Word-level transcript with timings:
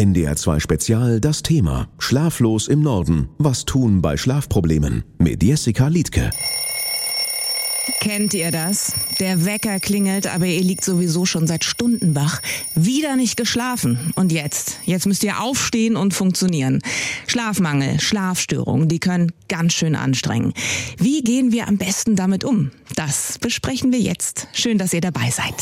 NDR 0.00 0.34
2 0.34 0.60
Spezial 0.60 1.20
das 1.20 1.42
Thema 1.42 1.86
Schlaflos 1.98 2.68
im 2.68 2.80
Norden. 2.80 3.28
Was 3.36 3.66
tun 3.66 4.00
bei 4.00 4.16
Schlafproblemen? 4.16 5.04
Mit 5.18 5.42
Jessica 5.42 5.88
Liedke. 5.88 6.30
Kennt 8.00 8.32
ihr 8.32 8.50
das? 8.50 8.94
Der 9.18 9.44
Wecker 9.44 9.78
klingelt, 9.78 10.26
aber 10.26 10.46
ihr 10.46 10.62
liegt 10.62 10.86
sowieso 10.86 11.26
schon 11.26 11.46
seit 11.46 11.64
Stunden 11.64 12.14
wach. 12.14 12.40
Wieder 12.74 13.16
nicht 13.16 13.36
geschlafen. 13.36 13.98
Und 14.14 14.32
jetzt? 14.32 14.78
Jetzt 14.86 15.04
müsst 15.04 15.22
ihr 15.22 15.42
aufstehen 15.42 15.96
und 15.96 16.14
funktionieren. 16.14 16.80
Schlafmangel, 17.26 18.00
Schlafstörungen, 18.00 18.88
die 18.88 19.00
können 19.00 19.32
ganz 19.50 19.74
schön 19.74 19.94
anstrengen. 19.94 20.54
Wie 20.96 21.22
gehen 21.22 21.52
wir 21.52 21.68
am 21.68 21.76
besten 21.76 22.16
damit 22.16 22.42
um? 22.42 22.70
Das 22.96 23.36
besprechen 23.38 23.92
wir 23.92 24.00
jetzt. 24.00 24.48
Schön, 24.54 24.78
dass 24.78 24.94
ihr 24.94 25.02
dabei 25.02 25.30
seid. 25.30 25.56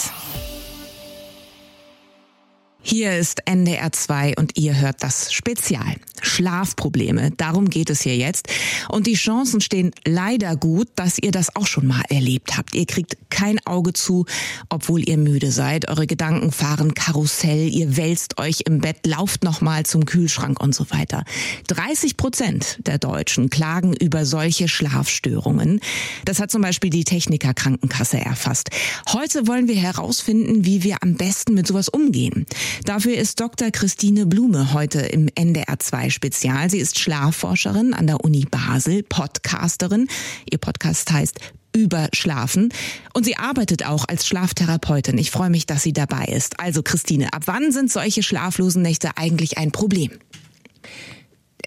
Hier 2.80 3.18
ist 3.18 3.40
NDR 3.45 3.92
2 3.92 4.36
und 4.38 4.56
ihr 4.56 4.80
hört 4.80 5.02
das 5.02 5.32
Spezial. 5.32 5.96
Schlafprobleme, 6.22 7.32
darum 7.37 7.68
geht 7.68 7.91
es 7.91 8.02
hier 8.02 8.16
jetzt. 8.16 8.48
Und 8.88 9.06
die 9.06 9.14
Chancen 9.14 9.60
stehen 9.60 9.91
leider 10.06 10.56
gut, 10.56 10.88
dass 10.95 11.18
ihr 11.18 11.30
das 11.30 11.54
auch 11.54 11.66
schon 11.66 11.87
mal 11.87 12.02
erlebt 12.09 12.56
habt. 12.56 12.74
Ihr 12.74 12.87
kriegt 12.87 13.16
kein 13.30 13.64
Auge 13.66 13.92
zu, 13.92 14.27
obwohl 14.68 15.09
ihr 15.09 15.18
müde 15.18 15.52
seid. 15.52 15.88
Eure 15.88 16.06
Gedanken 16.06 16.51
fahren 16.51 16.95
Karussell, 16.95 17.68
ihr 17.68 17.96
wälzt 17.96 18.38
euch 18.38 18.62
im 18.66 18.80
Bett, 18.80 19.06
lauft 19.06 19.45
nochmal 19.45 19.84
zum 19.84 20.04
Kühlschrank 20.06 20.60
und 20.60 20.74
so 20.74 20.90
weiter. 20.90 21.24
30 21.68 22.16
Prozent 22.16 22.79
der 22.87 22.98
Deutschen 22.98 23.51
klagen 23.51 23.92
über 23.95 24.24
solche 24.24 24.68
Schlafstörungen. 24.68 25.80
Das 26.24 26.40
hat 26.40 26.51
zum 26.51 26.62
Beispiel 26.62 26.90
die 26.90 27.04
Techniker 27.04 27.54
Krankenkasse 27.54 28.18
erfasst. 28.18 28.70
Heute 29.12 29.46
wollen 29.46 29.68
wir 29.68 29.76
herausfinden, 29.76 30.65
wie 30.65 30.82
wir 30.82 30.96
am 31.02 31.15
besten 31.15 31.54
mit 31.54 31.66
sowas 31.66 31.88
umgehen. 31.88 32.46
Dafür 32.84 33.16
ist 33.16 33.40
Dr. 33.40 33.70
Christine 33.70 34.27
Blume 34.27 34.72
heute 34.72 35.00
im 35.00 35.28
NDR 35.34 35.78
2 35.78 36.10
Spezial. 36.10 36.70
Sie 36.70 36.78
ist 36.78 36.98
Schlafforscherin 36.98 37.95
an 37.95 38.06
der 38.06 38.24
Uni 38.24 38.46
Basel, 38.51 39.02
Podcasterin. 39.02 40.09
Ihr 40.51 40.59
Podcast 40.59 41.10
heißt 41.10 41.38
Überschlafen. 41.74 42.73
Und 43.15 43.24
sie 43.24 43.37
arbeitet 43.37 43.84
auch 43.84 44.06
als 44.09 44.26
Schlaftherapeutin. 44.26 45.18
Ich 45.18 45.30
freue 45.30 45.51
mich, 45.51 45.66
dass 45.66 45.82
sie 45.82 45.93
dabei 45.93 46.24
ist. 46.24 46.60
Also 46.60 46.82
Christine, 46.82 47.32
ab 47.32 47.43
wann 47.46 47.73
sind 47.73 47.90
solche 47.93 48.23
schlaflosen 48.23 48.82
Nächte 48.82 49.10
eigentlich 49.16 49.59
ein 49.59 49.73
Problem? 49.73 50.10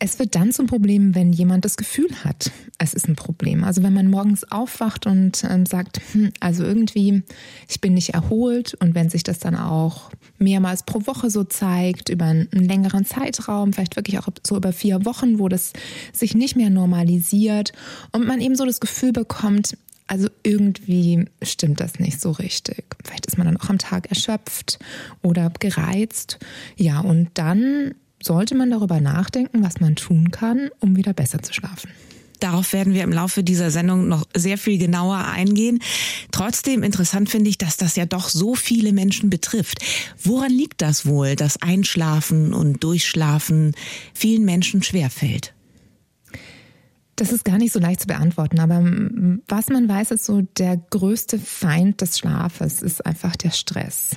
Es 0.03 0.17
wird 0.17 0.33
dann 0.33 0.51
zum 0.51 0.65
Problem, 0.65 1.13
wenn 1.13 1.31
jemand 1.31 1.63
das 1.63 1.77
Gefühl 1.77 2.09
hat, 2.23 2.49
es 2.79 2.95
ist 2.95 3.07
ein 3.07 3.15
Problem. 3.15 3.63
Also 3.63 3.83
wenn 3.83 3.93
man 3.93 4.09
morgens 4.09 4.51
aufwacht 4.51 5.05
und 5.05 5.43
ähm, 5.47 5.67
sagt, 5.67 6.01
hm, 6.13 6.31
also 6.39 6.63
irgendwie, 6.63 7.21
ich 7.69 7.81
bin 7.81 7.93
nicht 7.93 8.15
erholt 8.15 8.73
und 8.79 8.95
wenn 8.95 9.11
sich 9.11 9.21
das 9.21 9.37
dann 9.37 9.55
auch 9.55 10.09
mehrmals 10.39 10.81
pro 10.87 11.05
Woche 11.05 11.29
so 11.29 11.43
zeigt, 11.43 12.09
über 12.09 12.25
einen 12.25 12.49
längeren 12.51 13.05
Zeitraum, 13.05 13.73
vielleicht 13.73 13.95
wirklich 13.95 14.17
auch 14.17 14.27
so 14.43 14.57
über 14.57 14.73
vier 14.73 15.05
Wochen, 15.05 15.37
wo 15.37 15.49
das 15.49 15.71
sich 16.13 16.33
nicht 16.33 16.55
mehr 16.55 16.71
normalisiert 16.71 17.71
und 18.11 18.25
man 18.25 18.41
eben 18.41 18.55
so 18.55 18.65
das 18.65 18.79
Gefühl 18.79 19.11
bekommt, 19.11 19.77
also 20.07 20.29
irgendwie 20.41 21.25
stimmt 21.43 21.79
das 21.79 21.99
nicht 21.99 22.19
so 22.19 22.31
richtig. 22.31 22.85
Vielleicht 23.05 23.27
ist 23.27 23.37
man 23.37 23.45
dann 23.45 23.57
auch 23.57 23.69
am 23.69 23.77
Tag 23.77 24.09
erschöpft 24.09 24.79
oder 25.21 25.51
gereizt. 25.59 26.39
Ja, 26.75 27.01
und 27.01 27.29
dann 27.35 27.93
sollte 28.23 28.55
man 28.55 28.71
darüber 28.71 29.01
nachdenken, 29.01 29.63
was 29.63 29.79
man 29.79 29.95
tun 29.95 30.31
kann, 30.31 30.69
um 30.79 30.95
wieder 30.95 31.13
besser 31.13 31.41
zu 31.41 31.53
schlafen. 31.53 31.91
Darauf 32.41 32.73
werden 32.73 32.95
wir 32.95 33.03
im 33.03 33.11
Laufe 33.11 33.43
dieser 33.43 33.69
Sendung 33.69 34.07
noch 34.07 34.25
sehr 34.35 34.57
viel 34.57 34.79
genauer 34.79 35.17
eingehen. 35.17 35.79
Trotzdem 36.31 36.81
interessant 36.81 37.29
finde 37.29 37.51
ich, 37.51 37.59
dass 37.59 37.77
das 37.77 37.95
ja 37.95 38.07
doch 38.07 38.29
so 38.29 38.55
viele 38.55 38.93
Menschen 38.93 39.29
betrifft. 39.29 39.77
Woran 40.23 40.51
liegt 40.51 40.81
das 40.81 41.05
wohl, 41.05 41.35
dass 41.35 41.61
Einschlafen 41.61 42.53
und 42.53 42.83
Durchschlafen 42.83 43.75
vielen 44.15 44.43
Menschen 44.43 44.81
schwerfällt? 44.81 45.53
Das 47.15 47.31
ist 47.31 47.45
gar 47.45 47.59
nicht 47.59 47.73
so 47.73 47.79
leicht 47.79 48.01
zu 48.01 48.07
beantworten, 48.07 48.59
aber 48.59 48.81
was 49.47 49.69
man 49.69 49.87
weiß, 49.87 50.09
ist 50.09 50.25
so, 50.25 50.41
der 50.41 50.77
größte 50.77 51.37
Feind 51.37 52.01
des 52.01 52.17
Schlafes 52.17 52.81
ist 52.81 53.05
einfach 53.05 53.35
der 53.35 53.51
Stress. 53.51 54.15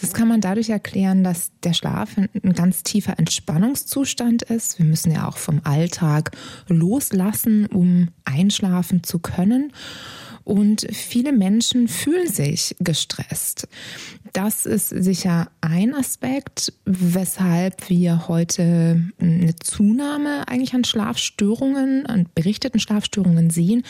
Das 0.00 0.12
kann 0.12 0.28
man 0.28 0.40
dadurch 0.40 0.68
erklären, 0.68 1.24
dass 1.24 1.50
der 1.62 1.72
Schlaf 1.72 2.16
ein 2.16 2.52
ganz 2.52 2.82
tiefer 2.82 3.18
Entspannungszustand 3.18 4.42
ist. 4.42 4.78
Wir 4.78 4.86
müssen 4.86 5.12
ja 5.12 5.28
auch 5.28 5.36
vom 5.36 5.60
Alltag 5.64 6.32
loslassen, 6.68 7.66
um 7.66 8.08
einschlafen 8.24 9.02
zu 9.02 9.18
können. 9.18 9.72
Und 10.44 10.86
viele 10.92 11.32
Menschen 11.32 11.88
fühlen 11.88 12.28
sich 12.28 12.76
gestresst. 12.78 13.66
Das 14.34 14.66
ist 14.66 14.90
sicher 14.90 15.48
ein 15.62 15.94
Aspekt, 15.94 16.72
weshalb 16.84 17.88
wir 17.88 18.28
heute 18.28 19.00
eine 19.18 19.56
Zunahme 19.56 20.46
eigentlich 20.46 20.74
an 20.74 20.84
Schlafstörungen, 20.84 22.04
an 22.04 22.28
berichteten 22.34 22.78
Schlafstörungen 22.78 23.48
sehen. 23.48 23.84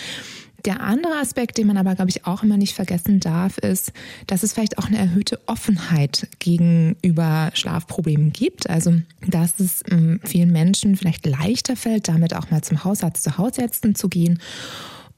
Der 0.64 0.80
andere 0.80 1.14
Aspekt, 1.18 1.58
den 1.58 1.66
man 1.66 1.76
aber, 1.76 1.94
glaube 1.94 2.10
ich, 2.10 2.26
auch 2.26 2.42
immer 2.42 2.56
nicht 2.56 2.74
vergessen 2.74 3.20
darf, 3.20 3.58
ist, 3.58 3.92
dass 4.26 4.42
es 4.42 4.54
vielleicht 4.54 4.78
auch 4.78 4.86
eine 4.86 4.96
erhöhte 4.96 5.38
Offenheit 5.46 6.26
gegenüber 6.38 7.50
Schlafproblemen 7.52 8.32
gibt. 8.32 8.70
Also, 8.70 8.94
dass 9.26 9.60
es 9.60 9.82
ähm, 9.90 10.20
vielen 10.24 10.52
Menschen 10.52 10.96
vielleicht 10.96 11.26
leichter 11.26 11.76
fällt, 11.76 12.08
damit 12.08 12.34
auch 12.34 12.50
mal 12.50 12.62
zum 12.62 12.82
Hausarzt, 12.82 13.22
zur 13.22 13.36
Hausärztin 13.36 13.94
zu 13.94 14.08
gehen. 14.08 14.40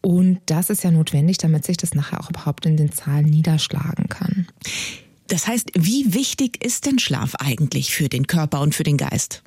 Und 0.01 0.41
das 0.47 0.69
ist 0.71 0.83
ja 0.83 0.91
notwendig, 0.91 1.39
damit 1.39 1.65
sich 1.65 1.77
das 1.77 1.95
nachher 1.95 2.21
auch 2.21 2.31
überhaupt 2.31 2.67
in 2.67 2.77
den 2.77 2.91
Zahlen 2.93 3.27
niederschlagen 3.27 4.09
kann. 4.09 4.49
Das 5.29 5.47
heißt, 5.47 5.71
wie 5.75 6.15
wichtig 6.15 6.65
ist 6.65 6.87
denn 6.87 6.99
Schlaf 6.99 7.35
eigentlich 7.37 7.93
für 7.93 8.09
den 8.09 8.27
Körper 8.27 8.61
und 8.61 8.75
für 8.75 8.85
den 8.85 8.97
Geist? 8.97 9.43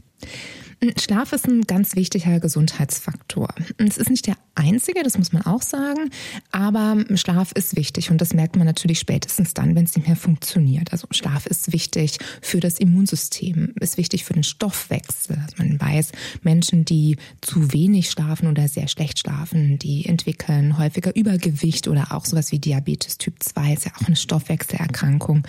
Schlaf 0.97 1.33
ist 1.33 1.45
ein 1.45 1.63
ganz 1.63 1.95
wichtiger 1.95 2.39
Gesundheitsfaktor. 2.39 3.49
Es 3.77 3.97
ist 3.97 4.09
nicht 4.09 4.27
der 4.27 4.37
einzige, 4.55 5.03
das 5.03 5.17
muss 5.17 5.33
man 5.33 5.45
auch 5.45 5.61
sagen, 5.61 6.09
aber 6.51 6.97
Schlaf 7.15 7.51
ist 7.51 7.75
wichtig 7.75 8.11
und 8.11 8.21
das 8.21 8.33
merkt 8.33 8.55
man 8.55 8.65
natürlich 8.65 8.99
spätestens 8.99 9.53
dann, 9.53 9.75
wenn 9.75 9.85
es 9.85 9.95
nicht 9.95 10.07
mehr 10.07 10.15
funktioniert. 10.15 10.91
Also 10.93 11.07
Schlaf 11.11 11.45
ist 11.47 11.73
wichtig 11.73 12.17
für 12.41 12.59
das 12.59 12.79
Immunsystem, 12.79 13.73
ist 13.79 13.97
wichtig 13.97 14.23
für 14.23 14.33
den 14.33 14.43
Stoffwechsel. 14.43 15.37
Also 15.41 15.55
man 15.57 15.79
weiß, 15.79 16.11
Menschen, 16.43 16.85
die 16.85 17.17
zu 17.41 17.73
wenig 17.73 18.09
schlafen 18.09 18.47
oder 18.47 18.67
sehr 18.67 18.87
schlecht 18.87 19.19
schlafen, 19.19 19.79
die 19.79 20.05
entwickeln 20.05 20.77
häufiger 20.77 21.13
Übergewicht 21.15 21.87
oder 21.89 22.13
auch 22.13 22.25
sowas 22.25 22.51
wie 22.53 22.59
Diabetes 22.59 23.17
Typ 23.17 23.35
2, 23.39 23.73
ist 23.73 23.85
ja 23.85 23.91
auch 23.97 24.07
eine 24.07 24.15
Stoffwechselerkrankung. 24.15 25.45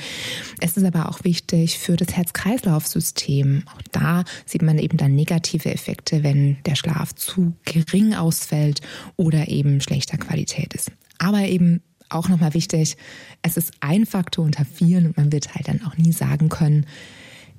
Es 0.60 0.76
ist 0.76 0.84
aber 0.84 1.08
auch 1.08 1.22
wichtig 1.22 1.78
für 1.78 1.96
das 1.96 2.16
Herz-Kreislauf-System. 2.16 3.62
Auch 3.74 3.82
da 3.92 4.24
sieht 4.44 4.62
man 4.62 4.78
eben 4.78 4.96
dann 4.96 5.19
negative 5.20 5.70
Effekte, 5.70 6.22
wenn 6.22 6.56
der 6.64 6.74
Schlaf 6.74 7.14
zu 7.14 7.52
gering 7.64 8.14
ausfällt 8.14 8.80
oder 9.16 9.48
eben 9.48 9.80
schlechter 9.80 10.16
Qualität 10.16 10.72
ist. 10.74 10.90
Aber 11.18 11.40
eben 11.40 11.82
auch 12.08 12.28
nochmal 12.28 12.54
wichtig, 12.54 12.96
es 13.42 13.56
ist 13.56 13.72
ein 13.80 14.06
Faktor 14.06 14.44
unter 14.44 14.64
vielen 14.64 15.06
und 15.06 15.16
man 15.16 15.30
wird 15.30 15.54
halt 15.54 15.68
dann 15.68 15.84
auch 15.84 15.96
nie 15.96 16.12
sagen 16.12 16.48
können, 16.48 16.86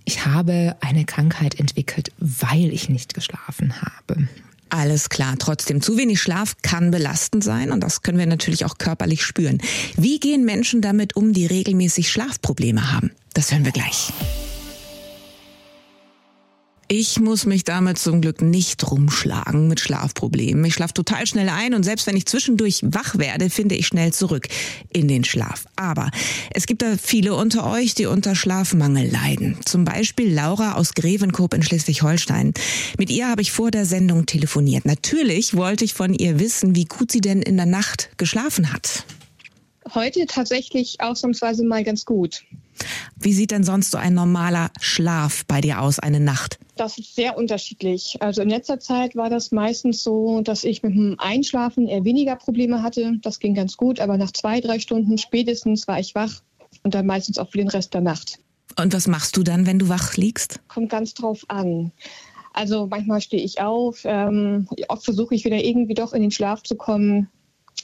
ich 0.03 0.25
habe 0.25 0.75
eine 0.81 1.05
Krankheit 1.05 1.59
entwickelt, 1.59 2.11
weil 2.17 2.73
ich 2.73 2.89
nicht 2.89 3.13
geschlafen 3.13 3.81
habe. 3.81 4.27
Alles 4.69 5.09
klar. 5.09 5.35
Trotzdem, 5.37 5.81
zu 5.81 5.97
wenig 5.97 6.19
Schlaf 6.19 6.55
kann 6.63 6.89
belastend 6.91 7.43
sein 7.43 7.71
und 7.71 7.81
das 7.81 8.01
können 8.01 8.17
wir 8.17 8.25
natürlich 8.25 8.65
auch 8.65 8.77
körperlich 8.77 9.23
spüren. 9.23 9.59
Wie 9.95 10.19
gehen 10.19 10.43
Menschen 10.43 10.81
damit 10.81 11.15
um, 11.15 11.33
die 11.33 11.45
regelmäßig 11.45 12.09
Schlafprobleme 12.09 12.91
haben? 12.91 13.11
Das 13.33 13.51
hören 13.51 13.65
wir 13.65 13.73
gleich. 13.73 14.11
Ich 16.93 17.21
muss 17.21 17.45
mich 17.45 17.63
damit 17.63 17.99
zum 17.99 18.19
Glück 18.19 18.41
nicht 18.41 18.91
rumschlagen 18.91 19.69
mit 19.69 19.79
Schlafproblemen. 19.79 20.65
Ich 20.65 20.73
schlafe 20.73 20.93
total 20.93 21.25
schnell 21.25 21.47
ein 21.47 21.73
und 21.73 21.83
selbst 21.83 22.05
wenn 22.05 22.17
ich 22.17 22.25
zwischendurch 22.25 22.81
wach 22.83 23.17
werde, 23.17 23.49
finde 23.49 23.75
ich 23.75 23.87
schnell 23.87 24.11
zurück 24.11 24.49
in 24.91 25.07
den 25.07 25.23
Schlaf. 25.23 25.67
Aber 25.77 26.11
es 26.53 26.65
gibt 26.65 26.81
da 26.81 26.97
viele 27.01 27.33
unter 27.33 27.65
euch, 27.71 27.95
die 27.95 28.07
unter 28.07 28.35
Schlafmangel 28.35 29.09
leiden. 29.09 29.57
Zum 29.63 29.85
Beispiel 29.85 30.33
Laura 30.33 30.73
aus 30.73 30.93
Grevenkop 30.93 31.53
in 31.53 31.63
Schleswig-Holstein. 31.63 32.53
Mit 32.97 33.09
ihr 33.09 33.29
habe 33.29 33.41
ich 33.41 33.53
vor 33.53 33.71
der 33.71 33.85
Sendung 33.85 34.25
telefoniert. 34.25 34.83
Natürlich 34.83 35.55
wollte 35.55 35.85
ich 35.85 35.93
von 35.93 36.13
ihr 36.13 36.41
wissen, 36.41 36.75
wie 36.75 36.83
gut 36.83 37.09
sie 37.09 37.21
denn 37.21 37.41
in 37.41 37.55
der 37.55 37.67
Nacht 37.67 38.09
geschlafen 38.17 38.73
hat. 38.73 39.05
Heute 39.95 40.25
tatsächlich 40.25 40.99
ausnahmsweise 40.99 41.63
mal 41.63 41.85
ganz 41.85 42.03
gut. 42.03 42.43
Wie 43.15 43.33
sieht 43.33 43.51
denn 43.51 43.63
sonst 43.63 43.91
so 43.91 43.97
ein 43.97 44.13
normaler 44.13 44.71
Schlaf 44.79 45.45
bei 45.45 45.61
dir 45.61 45.81
aus, 45.81 45.99
eine 45.99 46.19
Nacht? 46.19 46.59
Das 46.75 46.97
ist 46.97 47.15
sehr 47.15 47.37
unterschiedlich. 47.37 48.17
Also 48.19 48.41
in 48.41 48.49
letzter 48.49 48.79
Zeit 48.79 49.15
war 49.15 49.29
das 49.29 49.51
meistens 49.51 50.03
so, 50.03 50.41
dass 50.41 50.63
ich 50.63 50.83
mit 50.83 50.93
dem 50.93 51.15
Einschlafen 51.19 51.87
eher 51.87 52.03
weniger 52.03 52.35
Probleme 52.35 52.81
hatte. 52.81 53.13
Das 53.21 53.39
ging 53.39 53.53
ganz 53.53 53.77
gut, 53.77 53.99
aber 53.99 54.17
nach 54.17 54.31
zwei, 54.31 54.61
drei 54.61 54.79
Stunden 54.79 55.17
spätestens 55.17 55.87
war 55.87 55.99
ich 55.99 56.15
wach 56.15 56.41
und 56.83 56.95
dann 56.95 57.05
meistens 57.05 57.37
auch 57.37 57.49
für 57.49 57.57
den 57.57 57.67
Rest 57.67 57.93
der 57.93 58.01
Nacht. 58.01 58.39
Und 58.79 58.93
was 58.93 59.07
machst 59.07 59.37
du 59.37 59.43
dann, 59.43 59.65
wenn 59.65 59.79
du 59.79 59.89
wach 59.89 60.15
liegst? 60.15 60.59
Kommt 60.67 60.89
ganz 60.89 61.13
drauf 61.13 61.43
an. 61.49 61.91
Also 62.53 62.87
manchmal 62.87 63.21
stehe 63.21 63.43
ich 63.43 63.61
auf, 63.61 64.01
ähm, 64.03 64.67
oft 64.87 65.05
versuche 65.05 65.35
ich 65.35 65.45
wieder 65.45 65.63
irgendwie 65.63 65.93
doch 65.93 66.13
in 66.13 66.21
den 66.21 66.31
Schlaf 66.31 66.63
zu 66.63 66.75
kommen. 66.75 67.29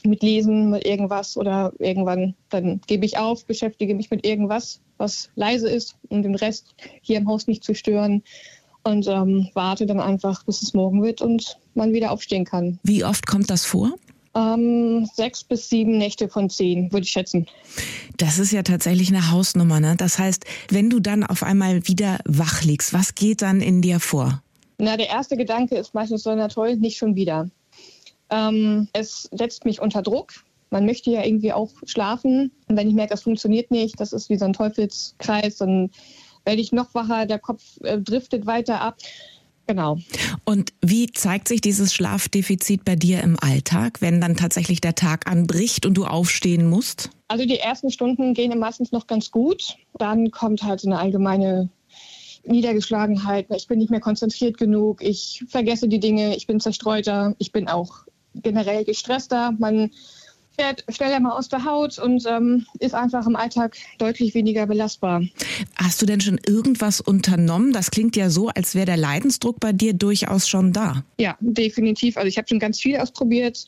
Mit 0.04 0.22
Lesen, 0.22 0.70
mit 0.70 0.86
irgendwas 0.86 1.36
oder 1.36 1.72
irgendwann 1.78 2.34
dann 2.50 2.80
gebe 2.86 3.04
ich 3.04 3.18
auf, 3.18 3.44
beschäftige 3.44 3.94
mich 3.94 4.10
mit 4.10 4.26
irgendwas, 4.26 4.80
was 4.96 5.30
leise 5.34 5.68
ist, 5.68 5.96
um 6.08 6.22
den 6.22 6.34
Rest 6.34 6.74
hier 7.02 7.18
im 7.18 7.28
Haus 7.28 7.46
nicht 7.46 7.64
zu 7.64 7.74
stören 7.74 8.22
und 8.84 9.06
ähm, 9.06 9.48
warte 9.54 9.86
dann 9.86 10.00
einfach, 10.00 10.44
bis 10.44 10.62
es 10.62 10.74
morgen 10.74 11.02
wird 11.02 11.20
und 11.20 11.58
man 11.74 11.92
wieder 11.92 12.10
aufstehen 12.10 12.44
kann. 12.44 12.78
Wie 12.82 13.04
oft 13.04 13.26
kommt 13.26 13.50
das 13.50 13.64
vor? 13.64 13.92
Ähm, 14.34 15.08
sechs 15.14 15.42
bis 15.42 15.68
sieben 15.68 15.98
Nächte 15.98 16.28
von 16.28 16.50
zehn, 16.50 16.92
würde 16.92 17.04
ich 17.04 17.10
schätzen. 17.10 17.46
Das 18.18 18.38
ist 18.38 18.52
ja 18.52 18.62
tatsächlich 18.62 19.08
eine 19.08 19.30
Hausnummer. 19.30 19.80
Ne? 19.80 19.94
Das 19.96 20.18
heißt, 20.18 20.44
wenn 20.70 20.90
du 20.90 21.00
dann 21.00 21.24
auf 21.24 21.42
einmal 21.42 21.86
wieder 21.88 22.18
wach 22.24 22.62
liegst, 22.62 22.92
was 22.92 23.14
geht 23.14 23.42
dann 23.42 23.60
in 23.60 23.82
dir 23.82 24.00
vor? 24.00 24.42
Na, 24.78 24.96
der 24.96 25.08
erste 25.08 25.36
Gedanke 25.36 25.76
ist 25.76 25.94
meistens 25.94 26.22
so, 26.22 26.34
na 26.34 26.48
toll, 26.48 26.76
nicht 26.76 26.98
schon 26.98 27.16
wieder. 27.16 27.48
Ähm, 28.30 28.88
es 28.92 29.28
setzt 29.32 29.64
mich 29.64 29.80
unter 29.80 30.02
Druck. 30.02 30.32
Man 30.70 30.84
möchte 30.84 31.10
ja 31.10 31.24
irgendwie 31.24 31.52
auch 31.52 31.70
schlafen. 31.86 32.52
Und 32.68 32.76
wenn 32.76 32.88
ich 32.88 32.94
merke, 32.94 33.10
das 33.10 33.22
funktioniert 33.22 33.70
nicht, 33.70 33.98
das 34.00 34.12
ist 34.12 34.28
wie 34.28 34.36
so 34.36 34.44
ein 34.44 34.52
Teufelskreis, 34.52 35.56
dann 35.56 35.90
werde 36.44 36.60
ich 36.60 36.72
noch 36.72 36.94
wacher, 36.94 37.26
der 37.26 37.38
Kopf 37.38 37.62
äh, 37.82 37.98
driftet 37.98 38.46
weiter 38.46 38.80
ab. 38.80 38.96
Genau. 39.66 39.98
Und 40.46 40.72
wie 40.80 41.08
zeigt 41.08 41.46
sich 41.46 41.60
dieses 41.60 41.92
Schlafdefizit 41.92 42.86
bei 42.86 42.96
dir 42.96 43.22
im 43.22 43.36
Alltag, 43.38 44.00
wenn 44.00 44.18
dann 44.18 44.34
tatsächlich 44.34 44.80
der 44.80 44.94
Tag 44.94 45.30
anbricht 45.30 45.84
und 45.84 45.92
du 45.94 46.06
aufstehen 46.06 46.66
musst? 46.66 47.10
Also 47.28 47.44
die 47.44 47.58
ersten 47.58 47.90
Stunden 47.90 48.32
gehen 48.32 48.58
meistens 48.58 48.92
noch 48.92 49.06
ganz 49.06 49.30
gut. 49.30 49.76
Dann 49.98 50.30
kommt 50.30 50.62
halt 50.62 50.80
so 50.80 50.88
eine 50.88 50.98
allgemeine 50.98 51.68
Niedergeschlagenheit. 52.46 53.46
Ich 53.54 53.68
bin 53.68 53.78
nicht 53.78 53.90
mehr 53.90 54.00
konzentriert 54.00 54.56
genug. 54.56 55.02
Ich 55.02 55.44
vergesse 55.48 55.86
die 55.86 56.00
Dinge. 56.00 56.34
Ich 56.34 56.46
bin 56.46 56.60
zerstreuter. 56.60 57.34
Ich 57.36 57.52
bin 57.52 57.68
auch 57.68 58.06
generell 58.42 58.84
gestresster. 58.84 59.52
Man 59.58 59.90
fährt 60.58 60.84
schneller 60.88 61.20
mal 61.20 61.32
aus 61.32 61.48
der 61.48 61.64
Haut 61.64 61.98
und 61.98 62.24
ähm, 62.26 62.66
ist 62.80 62.94
einfach 62.94 63.26
im 63.26 63.36
Alltag 63.36 63.76
deutlich 63.98 64.34
weniger 64.34 64.66
belastbar. 64.66 65.22
Hast 65.76 66.02
du 66.02 66.06
denn 66.06 66.20
schon 66.20 66.40
irgendwas 66.46 67.00
unternommen? 67.00 67.72
Das 67.72 67.90
klingt 67.90 68.16
ja 68.16 68.28
so, 68.28 68.48
als 68.48 68.74
wäre 68.74 68.86
der 68.86 68.96
Leidensdruck 68.96 69.60
bei 69.60 69.72
dir 69.72 69.94
durchaus 69.94 70.48
schon 70.48 70.72
da. 70.72 71.04
Ja, 71.18 71.36
definitiv. 71.40 72.16
Also 72.16 72.28
ich 72.28 72.38
habe 72.38 72.48
schon 72.48 72.58
ganz 72.58 72.80
viel 72.80 72.96
ausprobiert. 72.96 73.66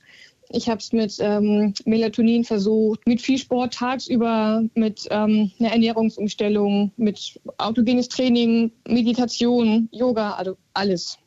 Ich 0.53 0.69
habe 0.69 0.79
es 0.79 0.93
mit 0.93 1.17
ähm, 1.21 1.75
Melatonin 1.85 2.43
versucht, 2.43 3.07
mit 3.07 3.23
viel 3.23 3.39
Sport 3.39 3.75
tagsüber, 3.75 4.65
mit 4.75 5.07
ähm, 5.11 5.53
einer 5.61 5.71
Ernährungsumstellung, 5.71 6.91
mit 6.97 7.41
autogenes 7.59 8.09
Training, 8.09 8.73
Meditation, 8.89 9.89
Yoga, 9.93 10.33
also 10.33 10.57
alles. 10.75 11.20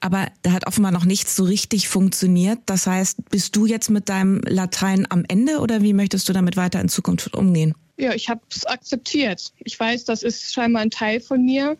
Aber 0.00 0.26
da 0.42 0.52
hat 0.52 0.66
offenbar 0.66 0.92
noch 0.92 1.04
nichts 1.04 1.36
so 1.36 1.44
richtig 1.44 1.88
funktioniert. 1.88 2.58
Das 2.66 2.86
heißt, 2.86 3.30
bist 3.30 3.56
du 3.56 3.66
jetzt 3.66 3.90
mit 3.90 4.08
deinem 4.08 4.40
Latein 4.46 5.06
am 5.10 5.24
Ende 5.28 5.58
oder 5.58 5.82
wie 5.82 5.92
möchtest 5.92 6.28
du 6.28 6.32
damit 6.32 6.56
weiter 6.56 6.80
in 6.80 6.88
Zukunft 6.88 7.34
umgehen? 7.34 7.74
Ja, 7.98 8.14
ich 8.14 8.28
habe 8.28 8.40
es 8.50 8.64
akzeptiert. 8.64 9.52
Ich 9.60 9.78
weiß, 9.78 10.04
das 10.04 10.22
ist 10.22 10.52
scheinbar 10.52 10.82
ein 10.82 10.90
Teil 10.90 11.20
von 11.20 11.44
mir. 11.44 11.76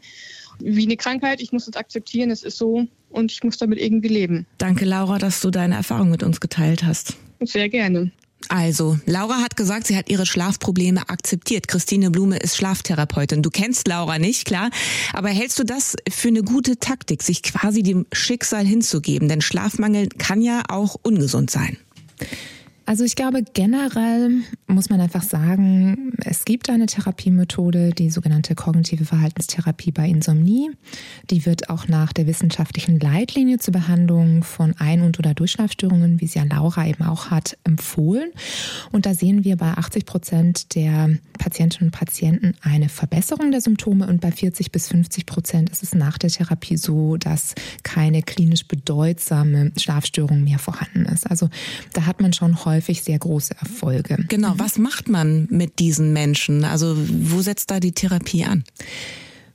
Wie 0.59 0.85
eine 0.85 0.97
Krankheit, 0.97 1.41
ich 1.41 1.53
muss 1.53 1.67
es 1.67 1.77
akzeptieren, 1.77 2.31
es 2.31 2.43
ist 2.43 2.59
so 2.59 2.87
und 3.11 3.33
ich 3.33 3.43
muss 3.43 3.59
damit 3.59 3.81
irgendwie 3.81 4.09
leben. 4.09 4.47
Danke, 4.59 4.85
Laura, 4.85 5.19
dass 5.19 5.41
du 5.41 5.51
deine 5.51 5.75
Erfahrung 5.75 6.11
mit 6.11 6.23
uns 6.23 6.41
geteilt 6.41 6.85
hast. 6.85 7.17
Sehr 7.41 7.69
gerne. 7.69 8.13
Also, 8.53 8.99
Laura 9.07 9.39
hat 9.39 9.57
gesagt, 9.57 9.87
sie 9.87 9.97
hat 9.97 10.11
ihre 10.11 10.27
Schlafprobleme 10.27 11.09
akzeptiert. 11.09 11.69
Christine 11.69 12.11
Blume 12.11 12.37
ist 12.37 12.55
Schlaftherapeutin. 12.55 13.41
Du 13.41 13.49
kennst 13.49 13.89
Laura 13.89 14.19
nicht, 14.19 14.45
klar. 14.45 14.69
Aber 15.15 15.31
hältst 15.31 15.59
du 15.59 15.65
das 15.65 15.97
für 16.11 16.29
eine 16.29 16.43
gute 16.43 16.77
Taktik, 16.77 17.23
sich 17.23 17.43
quasi 17.43 17.83
dem 17.83 18.05
Schicksal 18.13 18.67
hinzugeben? 18.67 19.31
Denn 19.31 19.41
Schlafmangel 19.41 20.11
kann 20.19 20.43
ja 20.43 20.65
auch 20.69 20.97
ungesund 21.03 21.51
sein. 21.51 21.79
Also 22.93 23.05
ich 23.05 23.17
glaube, 23.17 23.43
generell 23.55 24.43
muss 24.67 24.91
man 24.91 25.01
einfach 25.01 25.23
sagen, 25.23 26.13
es 26.27 26.45
gibt 26.45 26.69
eine 26.69 26.85
Therapiemethode, 26.85 27.93
die 27.93 28.11
sogenannte 28.11 28.55
kognitive 28.55 29.07
Verhaltenstherapie 29.07 29.93
bei 29.93 30.07
Insomnie. 30.07 30.71
Die 31.31 31.47
wird 31.47 31.71
auch 31.71 31.89
nach 31.89 32.13
der 32.13 32.27
wissenschaftlichen 32.27 33.01
Leitlinie 33.01 33.57
zur 33.57 33.73
Behandlung 33.73 34.45
von 34.45 34.75
Ein- 34.77 35.01
und 35.01 35.19
oder 35.19 35.33
Durchschlafstörungen, 35.33 36.21
wie 36.21 36.27
sie 36.27 36.39
ja 36.39 36.45
Laura 36.45 36.87
eben 36.87 37.05
auch 37.05 37.31
hat, 37.31 37.57
empfohlen. 37.65 38.31
Und 38.91 39.07
da 39.07 39.15
sehen 39.15 39.43
wir 39.43 39.57
bei 39.57 39.73
80 39.73 40.05
Prozent 40.05 40.75
der 40.75 41.17
Patientinnen 41.39 41.89
und 41.89 41.99
Patienten 41.99 42.53
eine 42.61 42.91
Verbesserung 42.91 43.53
der 43.53 43.63
Symptome 43.63 44.07
und 44.07 44.21
bei 44.21 44.33
40 44.33 44.71
bis 44.71 44.89
50 44.89 45.25
Prozent 45.25 45.71
ist 45.71 45.83
es 45.83 45.95
nach 45.95 46.19
der 46.19 46.29
Therapie 46.29 46.77
so, 46.77 47.17
dass 47.17 47.55
keine 47.85 48.23
klinisch 48.23 48.67
bedeutsame 48.67 49.73
Schlafstörung 49.79 50.45
mehr 50.45 50.59
vorhanden 50.59 51.07
ist. 51.07 51.27
Also 51.31 51.49
da 51.95 52.05
hat 52.05 52.21
man 52.21 52.35
schon 52.35 52.67
häufig 52.67 52.82
häufig 52.83 53.03
sehr 53.03 53.19
große 53.19 53.55
Erfolge. 53.61 54.17
Genau, 54.29 54.55
was 54.57 54.79
macht 54.79 55.09
man 55.09 55.47
mit 55.51 55.79
diesen 55.79 56.13
Menschen? 56.13 56.65
Also 56.65 56.97
wo 56.97 57.41
setzt 57.41 57.71
da 57.71 57.79
die 57.79 57.93
Therapie 57.93 58.45
an? 58.45 58.65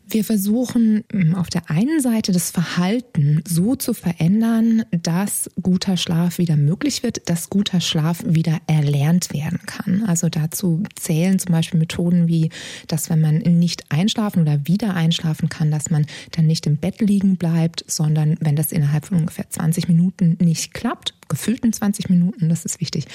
Wir 0.09 0.23
versuchen 0.23 1.03
hm, 1.11 1.35
auf 1.35 1.49
der 1.49 1.69
einen 1.69 1.99
Seite 1.99 2.31
das 2.31 2.49
Verhalten 2.49 3.41
so 3.45 3.75
zu 3.75 3.93
verändern, 3.93 4.83
dass 4.91 5.49
guter 5.61 5.97
Schlaf 5.97 6.37
wieder 6.37 6.55
möglich 6.55 7.03
wird, 7.03 7.29
dass 7.29 7.49
guter 7.49 7.81
Schlaf 7.81 8.23
wieder 8.25 8.59
erlernt 8.67 9.33
werden 9.33 9.59
kann. 9.65 10.03
Also 10.07 10.29
dazu 10.29 10.81
zählen 10.95 11.39
zum 11.39 11.51
Beispiel 11.51 11.79
Methoden 11.79 12.29
wie, 12.29 12.51
dass 12.87 13.09
wenn 13.09 13.19
man 13.19 13.39
nicht 13.39 13.91
einschlafen 13.91 14.43
oder 14.43 14.65
wieder 14.65 14.93
einschlafen 14.93 15.49
kann, 15.49 15.71
dass 15.71 15.89
man 15.89 16.05
dann 16.31 16.47
nicht 16.47 16.65
im 16.67 16.77
Bett 16.77 17.01
liegen 17.01 17.35
bleibt, 17.35 17.83
sondern 17.87 18.37
wenn 18.39 18.55
das 18.55 18.71
innerhalb 18.71 19.07
von 19.07 19.17
ungefähr 19.17 19.49
20 19.49 19.89
Minuten 19.89 20.37
nicht 20.39 20.73
klappt, 20.73 21.15
gefühlten 21.27 21.73
20 21.73 22.09
Minuten, 22.09 22.47
das 22.47 22.63
ist 22.63 22.79
wichtig, 22.79 23.07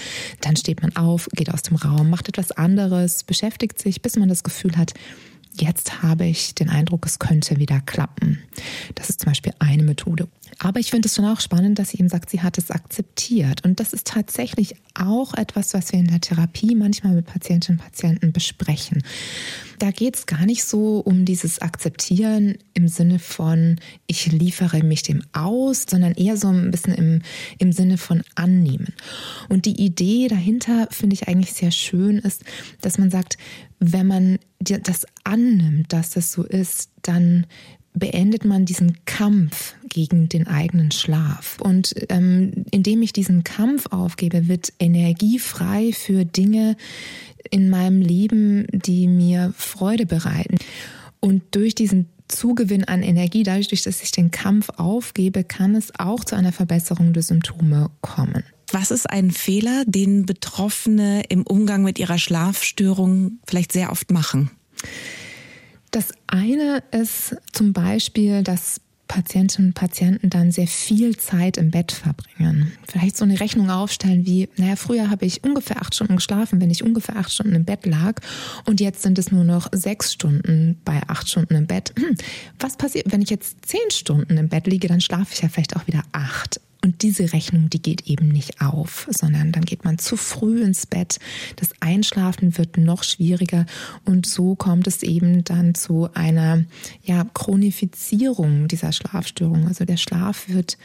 dann 0.43 0.57
steht 0.57 0.83
man 0.83 0.95
auf, 0.97 1.29
geht 1.35 1.53
aus 1.53 1.63
dem 1.63 1.77
Raum, 1.77 2.11
macht 2.11 2.29
etwas 2.29 2.53
anderes, 2.53 3.25
beschäftigt 3.25 3.79
sich, 3.79 4.03
bis 4.03 4.17
man 4.17 4.29
das 4.29 4.43
Gefühl 4.43 4.77
hat, 4.77 4.93
jetzt 5.55 6.03
habe 6.03 6.27
ich 6.27 6.55
den 6.55 6.69
Eindruck, 6.69 7.07
es 7.07 7.19
könnte 7.19 7.59
wieder 7.59 7.81
klappen. 7.81 8.43
Das 8.95 9.11
ist 9.11 9.21
zum 9.21 9.31
Beispiel 9.31 9.53
eine 9.59 9.83
Methode. 9.83 10.29
Aber 10.59 10.81
ich 10.81 10.91
finde 10.91 11.07
es 11.07 11.15
schon 11.17 11.25
auch 11.25 11.41
spannend, 11.41 11.79
dass 11.79 11.91
sie 11.91 11.99
eben 11.99 12.09
sagt, 12.09 12.31
sie 12.31 12.43
hat 12.43 12.59
es 12.59 12.71
akzeptiert. 12.71 13.65
Und 13.65 13.81
das 13.81 13.93
ist 13.93 14.07
tatsächlich 14.07 14.75
auch 14.95 15.35
etwas, 15.35 15.75
was 15.75 15.93
wir 15.93 15.99
in 15.99 16.07
der 16.07 16.21
Therapie 16.21 16.75
manchmal 16.75 17.15
mit 17.15 17.27
Patientinnen 17.27 17.81
und 17.81 17.85
Patienten 17.85 18.33
besprechen. 18.33 19.03
Da 19.79 19.91
geht 19.91 20.17
es 20.17 20.27
gar 20.27 20.47
nicht 20.47 20.65
so 20.65 20.99
um 20.99 21.25
dieses 21.25 21.61
Akzeptieren 21.61 22.57
im 22.75 22.87
Sinne 22.87 23.19
von, 23.19 23.81
ich 24.07 24.31
liefere 24.31 24.83
mich 24.83 25.03
dem 25.03 25.23
aus, 25.33 25.87
sondern 25.89 26.13
eher 26.13 26.37
so 26.37 26.49
ein 26.49 26.71
bisschen 26.71 26.95
im, 26.95 27.23
im 27.59 27.73
Sinne 27.73 27.99
von 27.99 28.23
annehmen. 28.35 28.95
Und 29.49 29.65
die 29.65 29.81
Idee 29.83 30.29
dahinter 30.29 30.87
finde 30.91 31.15
ich 31.15 31.29
eigentlich 31.29 31.53
sehr 31.53 31.71
schön 31.71 32.19
ist, 32.19 32.45
dass 32.81 32.99
man 32.99 33.11
sagt, 33.11 33.39
wenn 33.81 34.07
man 34.07 34.39
das 34.61 35.07
annimmt, 35.25 35.93
dass 35.93 36.11
das 36.11 36.31
so 36.31 36.45
ist, 36.45 36.91
dann 37.03 37.47
beendet 37.95 38.45
man 38.45 38.65
diesen 38.65 39.05
Kampf 39.05 39.75
gegen 39.89 40.29
den 40.29 40.47
eigenen 40.47 40.91
Schlaf. 40.91 41.59
Und 41.61 41.95
ähm, 42.09 42.65
indem 42.71 43.03
ich 43.03 43.13
diesen 43.13 43.45
Kampf 43.45 43.87
aufgebe, 43.91 44.49
wird 44.49 44.73
Energie 44.79 45.39
frei 45.39 45.93
für 45.93 46.25
Dinge 46.25 46.77
in 47.51 47.69
meinem 47.69 48.01
Leben, 48.01 48.67
die 48.73 49.09
mir 49.09 49.53
Freude 49.57 50.07
bereiten. 50.07 50.57
Und 51.21 51.43
durch 51.51 51.75
diesen 51.75 52.09
Zugewinn 52.29 52.85
an 52.85 53.03
Energie, 53.03 53.43
dadurch, 53.43 53.83
dass 53.83 54.03
ich 54.03 54.11
den 54.11 54.31
Kampf 54.31 54.71
aufgebe, 54.77 55.45
kann 55.45 55.75
es 55.75 55.93
auch 55.99 56.25
zu 56.25 56.35
einer 56.35 56.53
Verbesserung 56.53 57.13
der 57.13 57.23
Symptome 57.23 57.91
kommen. 58.01 58.43
Was 58.71 58.91
ist 58.91 59.09
ein 59.09 59.31
Fehler, 59.31 59.85
den 59.87 60.25
Betroffene 60.25 61.25
im 61.29 61.43
Umgang 61.43 61.83
mit 61.83 61.99
ihrer 61.99 62.19
Schlafstörung 62.19 63.39
vielleicht 63.47 63.73
sehr 63.73 63.93
oft 63.93 64.11
machen? 64.11 64.51
Das 65.93 66.11
eine 66.27 66.83
ist 66.91 67.37
zum 67.53 67.73
Beispiel, 67.75 68.43
dass 68.43 68.81
Patientinnen 69.09 69.71
und 69.71 69.75
Patienten 69.75 70.31
dann 70.31 70.51
sehr 70.51 70.67
viel 70.67 71.19
Zeit 71.19 71.59
im 71.59 71.71
Bett 71.71 71.93
verbringen. 71.93 72.73
Vielleicht 72.89 73.19
so 73.19 73.25
eine 73.25 73.39
Rechnung 73.39 73.69
aufstellen 73.69 74.25
wie, 74.25 74.49
naja, 74.57 74.75
früher 74.77 75.11
habe 75.11 75.27
ich 75.27 75.45
ungefähr 75.45 75.83
acht 75.83 75.95
Stunden 75.95 76.17
geschlafen, 76.17 76.63
wenn 76.63 76.71
ich 76.71 76.83
ungefähr 76.83 77.17
acht 77.17 77.31
Stunden 77.31 77.55
im 77.55 77.67
Bett 77.67 77.85
lag 77.85 78.23
und 78.65 78.81
jetzt 78.81 79.03
sind 79.03 79.19
es 79.19 79.31
nur 79.31 79.45
noch 79.45 79.69
sechs 79.73 80.15
Stunden 80.15 80.81
bei 80.87 81.03
acht 81.09 81.29
Stunden 81.29 81.57
im 81.57 81.67
Bett. 81.67 81.93
Hm, 81.99 82.17
was 82.59 82.79
passiert, 82.79 83.13
wenn 83.13 83.21
ich 83.21 83.29
jetzt 83.29 83.67
zehn 83.67 83.91
Stunden 83.91 84.39
im 84.39 84.49
Bett 84.49 84.67
liege, 84.67 84.89
dann 84.89 85.03
schlafe 85.03 85.35
ich 85.35 85.43
ja 85.43 85.51
vielleicht 85.51 85.77
auch 85.77 85.87
wieder 85.87 86.05
acht. 86.13 86.59
Und 86.85 87.03
diese 87.03 87.33
Rechnung, 87.33 87.71
die 87.71 87.81
geht 87.81 88.09
eben 88.09 88.29
nicht 88.29 88.61
auf, 88.61 89.07
sondern 89.09 89.53
dann 89.53 89.65
geht 89.65 89.85
man 89.85 89.99
zu 89.99 90.17
früh 90.17 90.63
ins 90.63 90.85
Bett. 90.85 91.21
Das 91.55 91.71
Einschlafen 91.79 92.59
wird 92.59 92.77
noch 92.77 93.05
schwieriger 93.05 93.67
und 94.05 94.27
so 94.27 94.57
kommt 94.57 94.89
es 94.89 95.05
eben 95.05 95.45
dann 95.45 95.77
zu 95.77 96.09
einer 96.15 96.65
ja, 97.05 97.25
Chronifizierung 97.35 98.67
dieser 98.67 98.91
Schlafstörung. 98.91 99.69
Also 99.69 99.85
der 99.85 99.97
Schlaf 99.97 100.49
wird 100.49 100.77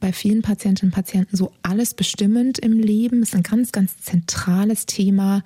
bei 0.00 0.14
vielen 0.14 0.40
Patientinnen 0.40 0.90
und 0.90 0.94
Patienten 0.94 1.36
so 1.36 1.52
alles 1.62 1.92
bestimmend 1.92 2.58
im 2.58 2.80
Leben. 2.80 3.22
Ist 3.22 3.34
ein 3.34 3.42
ganz, 3.42 3.72
ganz 3.72 3.98
zentrales 3.98 4.86
Thema 4.86 5.44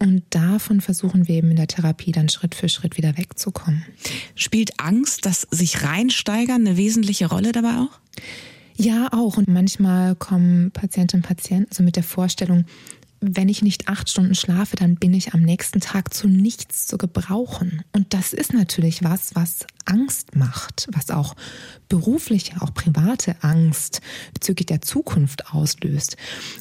und 0.00 0.24
davon 0.30 0.80
versuchen 0.80 1.28
wir 1.28 1.36
eben 1.36 1.50
in 1.50 1.56
der 1.56 1.68
Therapie 1.68 2.10
dann 2.10 2.28
Schritt 2.28 2.56
für 2.56 2.68
Schritt 2.68 2.96
wieder 2.96 3.16
wegzukommen. 3.16 3.84
Spielt 4.34 4.80
Angst, 4.80 5.24
das 5.26 5.42
sich 5.50 5.84
reinsteigern, 5.84 6.66
eine 6.66 6.76
wesentliche 6.76 7.26
Rolle 7.26 7.52
dabei 7.52 7.78
auch? 7.78 8.00
Ja, 8.76 9.08
auch. 9.12 9.36
Und 9.36 9.48
manchmal 9.48 10.14
kommen 10.16 10.70
Patientinnen 10.72 11.22
und 11.22 11.28
Patienten 11.28 11.74
so 11.74 11.82
mit 11.82 11.96
der 11.96 12.02
Vorstellung, 12.02 12.64
wenn 13.26 13.48
ich 13.48 13.62
nicht 13.62 13.88
acht 13.88 14.10
Stunden 14.10 14.34
schlafe, 14.34 14.76
dann 14.76 14.96
bin 14.96 15.14
ich 15.14 15.34
am 15.34 15.40
nächsten 15.40 15.80
Tag 15.80 16.12
zu 16.12 16.28
nichts 16.28 16.86
zu 16.86 16.98
gebrauchen. 16.98 17.82
Und 17.92 18.12
das 18.12 18.32
ist 18.32 18.52
natürlich 18.52 19.02
was, 19.02 19.34
was 19.34 19.66
Angst 19.86 20.34
macht, 20.34 20.88
was 20.92 21.10
auch 21.10 21.34
berufliche, 21.88 22.60
auch 22.62 22.72
private 22.72 23.36
Angst 23.42 24.00
bezüglich 24.32 24.66
der 24.66 24.80
Zukunft 24.80 25.52
auslöst. 25.52 26.16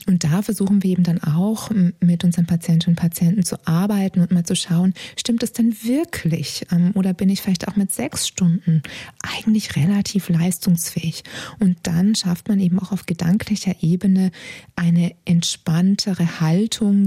Und 0.08 0.24
da 0.24 0.42
versuchen 0.42 0.84
wir 0.84 0.92
eben 0.92 1.04
dann 1.04 1.22
auch 1.24 1.70
mit 2.00 2.24
unseren 2.24 2.46
Patientinnen 2.46 2.96
und 2.96 3.02
Patienten 3.02 3.44
zu 3.44 3.66
arbeiten 3.66 4.20
und 4.20 4.32
mal 4.32 4.46
zu 4.46 4.56
schauen, 4.56 4.94
stimmt 5.18 5.44
es 5.44 5.54
denn 5.54 5.76
wirklich? 5.84 6.66
Ähm, 6.72 6.92
oder 6.96 7.14
bin 7.14 7.30
ich 7.30 7.42
vielleicht 7.42 7.68
auch 7.68 7.76
mit 7.76 7.92
sechs 7.92 8.28
Stunden 8.28 8.82
eigentlich 9.22 9.76
relativ 9.76 10.30
leistungsfähig? 10.30 11.24
Und 11.60 11.78
dann 11.84 12.16
schafft 12.16 12.50
man 12.50 12.60
eben 12.60 12.80
auch 12.80 12.92
auf 12.92 13.06
gedanklicher 13.06 13.76
Ebene 13.82 14.32
eine 14.76 15.16
entspanntere 15.26 16.42
Haltung 16.42 16.53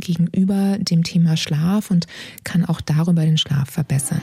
gegenüber 0.00 0.78
dem 0.78 1.02
Thema 1.02 1.36
Schlaf 1.36 1.90
und 1.90 2.06
kann 2.44 2.64
auch 2.64 2.80
darüber 2.80 3.24
den 3.24 3.38
Schlaf 3.38 3.70
verbessern. 3.70 4.22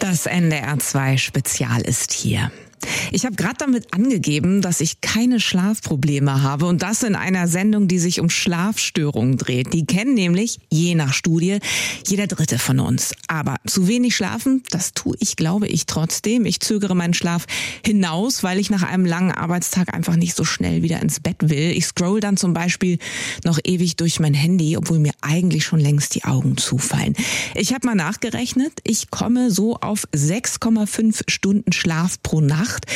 Das 0.00 0.26
NDR 0.26 0.78
2 0.78 1.16
Spezial 1.16 1.80
ist 1.82 2.12
hier. 2.12 2.50
Ich 3.12 3.24
habe 3.24 3.36
gerade 3.36 3.56
damit 3.58 3.92
angegeben, 3.92 4.62
dass 4.62 4.80
ich 4.80 5.00
keine 5.00 5.40
Schlafprobleme 5.40 6.42
habe 6.42 6.66
und 6.66 6.82
das 6.82 7.02
in 7.02 7.14
einer 7.14 7.48
Sendung, 7.48 7.88
die 7.88 7.98
sich 7.98 8.20
um 8.20 8.30
Schlafstörungen 8.30 9.36
dreht. 9.36 9.72
Die 9.72 9.86
kennen 9.86 10.14
nämlich, 10.14 10.58
je 10.70 10.94
nach 10.94 11.12
Studie, 11.12 11.58
jeder 12.06 12.26
Dritte 12.26 12.58
von 12.58 12.80
uns. 12.80 13.12
Aber 13.28 13.56
zu 13.66 13.88
wenig 13.88 14.16
schlafen, 14.16 14.62
das 14.70 14.92
tue 14.92 15.16
ich, 15.20 15.36
glaube 15.36 15.68
ich, 15.68 15.86
trotzdem. 15.86 16.46
Ich 16.46 16.60
zögere 16.60 16.94
meinen 16.94 17.14
Schlaf 17.14 17.46
hinaus, 17.84 18.42
weil 18.42 18.58
ich 18.58 18.70
nach 18.70 18.82
einem 18.82 19.06
langen 19.06 19.32
Arbeitstag 19.32 19.94
einfach 19.94 20.16
nicht 20.16 20.36
so 20.36 20.44
schnell 20.44 20.82
wieder 20.82 21.00
ins 21.00 21.20
Bett 21.20 21.36
will. 21.40 21.72
Ich 21.72 21.86
scroll 21.86 22.20
dann 22.20 22.36
zum 22.36 22.54
Beispiel 22.54 22.98
noch 23.44 23.58
ewig 23.64 23.96
durch 23.96 24.20
mein 24.20 24.34
Handy, 24.34 24.76
obwohl 24.76 24.98
mir 24.98 25.12
eigentlich 25.20 25.64
schon 25.64 25.80
längst 25.80 26.14
die 26.14 26.24
Augen 26.24 26.56
zufallen. 26.56 27.14
Ich 27.54 27.72
habe 27.72 27.86
mal 27.86 27.94
nachgerechnet, 27.94 28.72
ich 28.84 29.10
komme 29.10 29.50
so 29.50 29.76
auf 29.76 30.06
6,5 30.14 31.22
Stunden 31.28 31.72
Schlaf 31.72 32.22
pro 32.22 32.40
Nacht. 32.40 32.86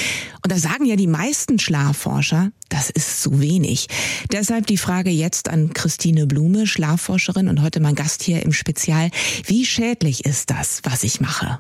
Und 0.43 0.53
da 0.53 0.59
sagen 0.59 0.87
ja 0.87 0.97
die 0.97 1.07
meisten 1.07 1.59
Schlafforscher, 1.59 2.53
das 2.69 2.91
ist 2.91 3.23
zu 3.23 3.41
wenig. 3.41 3.89
Deshalb 4.33 4.67
die 4.67 4.77
Frage 4.77 5.11
jetzt 5.11 5.49
an 5.49 5.73
Christine 5.73 6.27
Blume, 6.27 6.67
Schlafforscherin 6.67 7.49
und 7.49 7.63
heute 7.63 7.81
mein 7.81 7.95
Gast 7.95 8.23
hier 8.23 8.43
im 8.43 8.53
Spezial. 8.53 9.11
Wie 9.45 9.67
schädlich 9.67 10.25
ist 10.25 10.51
das, 10.51 10.81
was 10.85 11.05
ich 11.05 11.21
mache? 11.21 11.59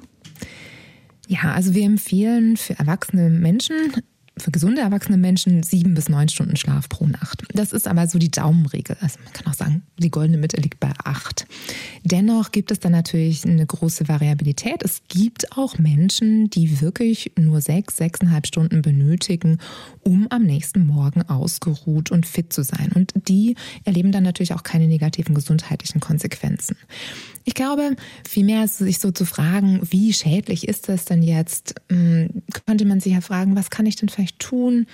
Ja, 1.29 1.53
also 1.53 1.75
wir 1.75 1.85
empfehlen 1.85 2.57
für 2.57 2.79
erwachsene 2.79 3.31
Menschen 3.31 4.03
für 4.41 4.51
gesunde 4.51 4.81
erwachsene 4.81 5.17
Menschen 5.17 5.63
sieben 5.63 5.95
bis 5.95 6.09
neun 6.09 6.29
Stunden 6.29 6.57
Schlaf 6.57 6.89
pro 6.89 7.07
Nacht. 7.07 7.43
Das 7.53 7.73
ist 7.73 7.87
aber 7.87 8.07
so 8.07 8.19
die 8.19 8.31
Daumenregel. 8.31 8.97
Also 9.01 9.19
man 9.23 9.33
kann 9.33 9.47
auch 9.47 9.57
sagen, 9.57 9.83
die 9.99 10.11
goldene 10.11 10.39
Mitte 10.39 10.61
liegt 10.61 10.81
bei 10.81 10.93
acht. 11.05 11.47
Dennoch 12.03 12.53
gibt 12.53 12.71
es 12.71 12.81
da 12.81 12.89
natürlich 12.89 13.45
eine 13.45 13.67
große 13.67 14.09
Variabilität. 14.09 14.83
Es 14.83 15.03
gibt 15.09 15.57
auch 15.57 15.79
Menschen, 15.79 16.51
die 16.51 16.81
wirklich 16.81 17.33
nur 17.39 17.61
sechs, 17.61 17.97
sechseinhalb 17.97 18.47
Stunden 18.47 18.83
benötigen, 18.83 19.59
um 20.03 20.27
am 20.31 20.45
nächsten 20.45 20.87
Morgen 20.87 21.23
ausgeruht 21.23 22.11
und 22.11 22.27
fit 22.27 22.53
zu 22.53 22.63
sein. 22.63 22.91
Und 22.95 23.13
die 23.29 23.57
erleben 23.85 24.13
dann 24.13 24.23
natürlich 24.23 24.55
auch 24.55 24.63
keine 24.63 24.87
negativen 24.87 25.35
gesundheitlichen 25.35 26.01
Konsequenzen. 26.01 26.77
Ich 27.45 27.55
glaube, 27.55 27.97
vielmehr 28.29 28.65
ist 28.65 28.79
sich 28.79 28.99
so 28.99 29.11
zu 29.11 29.25
fragen, 29.25 29.81
wie 29.91 30.13
schädlich 30.13 30.69
ist 30.69 30.89
das 30.89 31.05
denn 31.05 31.23
jetzt? 31.23 31.75
Hm, 31.91 32.43
könnte 32.67 32.85
man 32.85 33.01
sich 33.01 33.13
ja 33.15 33.21
fragen, 33.21 33.57
was 33.57 33.71
kann 33.71 33.87
ich 33.87 33.97
denn 33.97 34.09
vielleicht 34.09 34.30
tun, 34.39 34.87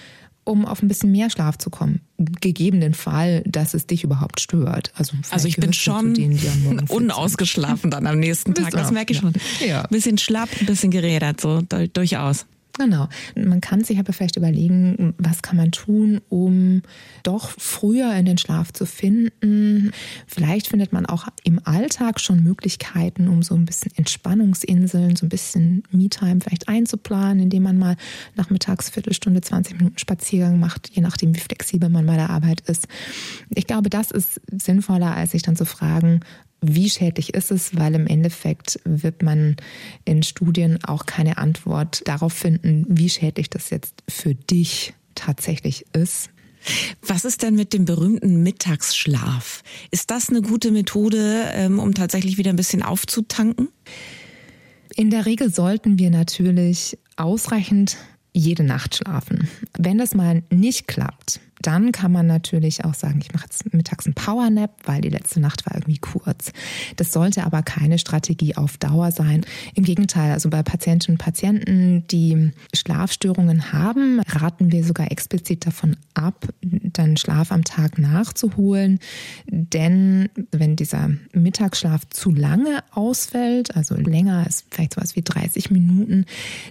um 0.45 0.64
auf 0.64 0.83
ein 0.83 0.88
bisschen 0.88 1.11
mehr 1.11 1.28
Schlaf 1.31 1.59
zu 1.59 1.71
kommen? 1.71 2.00
Gegeben 2.40 2.81
den 2.81 2.95
Fall, 2.95 3.43
dass 3.47 3.75
es 3.75 3.87
dich 3.87 4.05
überhaupt 4.05 4.40
stört. 4.40 4.93
Also, 4.95 5.16
also 5.31 5.49
ich 5.49 5.57
bin 5.57 5.73
schon 5.73 6.14
denen, 6.14 6.38
unausgeschlafen 6.88 7.90
dann 7.90 8.07
am 8.07 8.19
nächsten 8.19 8.55
Tag. 8.55 8.71
Das 8.71 8.90
merke 8.90 9.12
ich 9.12 9.19
schon. 9.19 9.33
Ja. 9.66 9.83
Ein 9.83 9.88
bisschen 9.90 10.19
schlapp, 10.19 10.49
ein 10.61 10.66
bisschen 10.66 10.90
gerädert, 10.90 11.40
so 11.40 11.62
durchaus. 11.93 12.47
Genau. 12.78 13.09
Man 13.35 13.61
kann 13.61 13.85
sich 13.85 13.99
aber 13.99 14.12
vielleicht 14.12 14.37
überlegen, 14.37 15.14
was 15.18 15.42
kann 15.42 15.56
man 15.56 15.73
tun, 15.73 16.21
um 16.28 16.83
doch 17.23 17.50
früher 17.56 18.14
in 18.14 18.26
den 18.26 18.38
Schlaf 18.38 18.73
zu 18.73 18.85
finden. 18.85 19.92
Vielleicht 20.26 20.68
findet 20.68 20.92
man 20.92 21.06
auch 21.06 21.26
im 21.45 21.61
Alltag 21.64 22.21
schon 22.21 22.42
Möglichkeiten, 22.42 23.28
um 23.28 23.42
so 23.42 23.54
ein 23.54 23.64
bisschen 23.64 23.92
Entspannungsinseln, 23.97 25.16
so 25.16 25.26
ein 25.26 25.30
bisschen 25.30 25.85
Me-Time 25.90 26.40
vielleicht 26.42 26.68
einzuplanen, 26.68 27.40
indem 27.40 27.62
man 27.62 27.78
mal 27.78 27.97
nachmittags 28.35 28.90
Viertelstunde, 28.90 29.40
20 29.40 29.78
Minuten 29.78 29.99
Spaziergang 29.99 30.61
macht, 30.61 30.90
je 30.92 31.02
nachdem, 31.02 31.35
wie 31.35 31.40
flexibel 31.40 31.88
man 31.88 32.04
bei 32.04 32.16
der 32.16 32.30
Arbeit 32.30 32.61
ist. 32.62 32.88
Ich 33.54 33.66
glaube, 33.66 33.88
das 33.88 34.11
ist 34.11 34.40
sinnvoller, 34.50 35.16
als 35.16 35.30
sich 35.33 35.42
dann 35.42 35.56
zu 35.56 35.64
fragen, 35.64 36.21
wie 36.75 36.91
schädlich 36.91 37.35
ist 37.35 37.51
es, 37.51 37.77
weil 37.77 37.95
im 37.95 38.07
Endeffekt 38.07 38.81
wird 38.85 39.23
man 39.23 39.57
in 40.05 40.23
Studien 40.23 40.83
auch 40.85 41.07
keine 41.07 41.39
Antwort 41.39 42.03
darauf 42.07 42.33
finden, 42.33 42.85
wie 42.89 43.09
schädlich 43.09 43.51
das 43.51 43.71
jetzt 43.71 44.03
für 44.09 44.35
dich 44.35 44.95
tatsächlich 45.15 45.87
ist. 45.93 46.31
Was 47.07 47.25
ist 47.25 47.43
denn 47.43 47.55
mit 47.55 47.73
dem 47.73 47.85
berühmten 47.85 48.43
Mittagsschlaf? 48.43 49.63
Ist 49.91 50.11
das 50.11 50.31
eine 50.31 50.43
gute 50.43 50.73
Methode, 50.73 51.49
ähm, 51.53 51.79
um 51.79 51.95
tatsächlich 51.95 52.39
wieder 52.39 52.51
ein 52.51 52.57
bisschen 52.57 52.83
aufzutanken? 52.83 53.69
In 54.97 55.11
der 55.11 55.27
Regel 55.27 55.53
sollten 55.53 55.99
wir 55.99 56.11
natürlich 56.11 56.99
ausreichend 57.17 57.97
jede 58.33 58.65
Nacht 58.65 58.97
schlafen. 58.97 59.49
Wenn 59.79 59.99
das 59.99 60.15
mal 60.15 60.43
nicht 60.51 60.89
klappt, 60.89 61.41
dann 61.63 61.93
kann 61.93 62.13
man 62.13 62.27
natürlich 62.27 62.85
auch 62.85 62.95
sagen, 62.95 63.21
ich 63.21 63.33
mache 63.33 63.45
jetzt 63.45 63.73
mittags 63.73 64.07
einen 64.07 64.15
Powernap, 64.15 64.71
weil 64.85 65.01
die 65.01 65.09
letzte 65.09 65.41
Nacht 65.41 65.67
war 65.67 65.75
irgendwie 65.75 65.99
kurz. 65.99 66.53
Das 66.97 67.13
sollte 67.13 67.45
aber 67.45 67.63
keine 67.63 67.99
Strategie 67.99 68.57
auf 68.57 68.77
Dauer 68.77 69.11
sein. 69.11 69.45
Im 69.75 69.85
Gegenteil, 69.85 70.33
also 70.33 70.51
bei 70.51 70.63
Patientinnen 70.63 71.17
und 71.17 71.25
Patienten, 71.25 72.07
die 72.09 72.51
Schlafstörungen 72.75 73.73
haben, 73.73 74.21
raten 74.29 74.71
wir 74.71 74.85
sogar 74.85 75.11
explizit 75.11 75.67
davon 75.67 75.97
ab, 76.15 76.47
dann 76.63 77.17
Schlaf 77.17 77.51
am 77.53 77.65
Tag 77.65 77.99
nachzuholen. 77.99 78.99
Denn 79.49 80.29
wenn 80.53 80.77
dieser 80.77 81.11
Mittagsschlaf 81.33 82.09
zu 82.11 82.33
lange 82.33 82.85
ausfällt, 82.93 83.77
also 83.77 83.95
länger 83.95 84.45
als 84.45 84.65
vielleicht 84.71 84.95
sowas 84.95 85.17
wie 85.17 85.23
30 85.23 85.71
Minuten, 85.71 86.27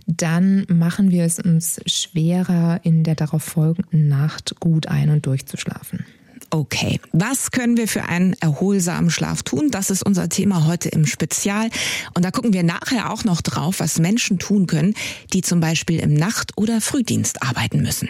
dann 0.06 0.66
machen 0.70 1.12
wir 1.12 1.24
es 1.24 1.40
uns 1.40 1.82
schwerer, 1.86 2.80
in 2.84 3.04
der 3.04 3.16
darauf 3.16 3.44
folgenden 3.44 4.08
Nacht 4.08 4.60
gut 4.60 4.75
ein- 4.88 5.10
und 5.10 5.26
durchzuschlafen. 5.26 6.06
Okay, 6.52 7.00
was 7.12 7.52
können 7.52 7.76
wir 7.76 7.88
für 7.88 8.04
einen 8.04 8.34
erholsamen 8.40 9.10
Schlaf 9.10 9.44
tun? 9.44 9.72
Das 9.72 9.90
ist 9.90 10.06
unser 10.06 10.30
Thema 10.30 10.68
heute 10.68 10.90
im 10.90 11.06
Spezial. 11.06 11.70
Und 12.14 12.24
da 12.24 12.32
gucken 12.32 12.54
wir 12.54 12.64
nachher 12.64 13.12
auch 13.12 13.24
noch 13.24 13.42
drauf, 13.42 13.80
was 13.80 14.00
Menschen 14.00 14.40
tun 14.40 14.68
können, 14.68 14.94
die 15.34 15.42
zum 15.42 15.60
Beispiel 15.60 16.00
im 16.00 16.14
Nacht- 16.14 16.54
oder 16.56 16.82
Frühdienst 16.82 17.42
arbeiten 17.42 17.82
müssen. 17.82 18.10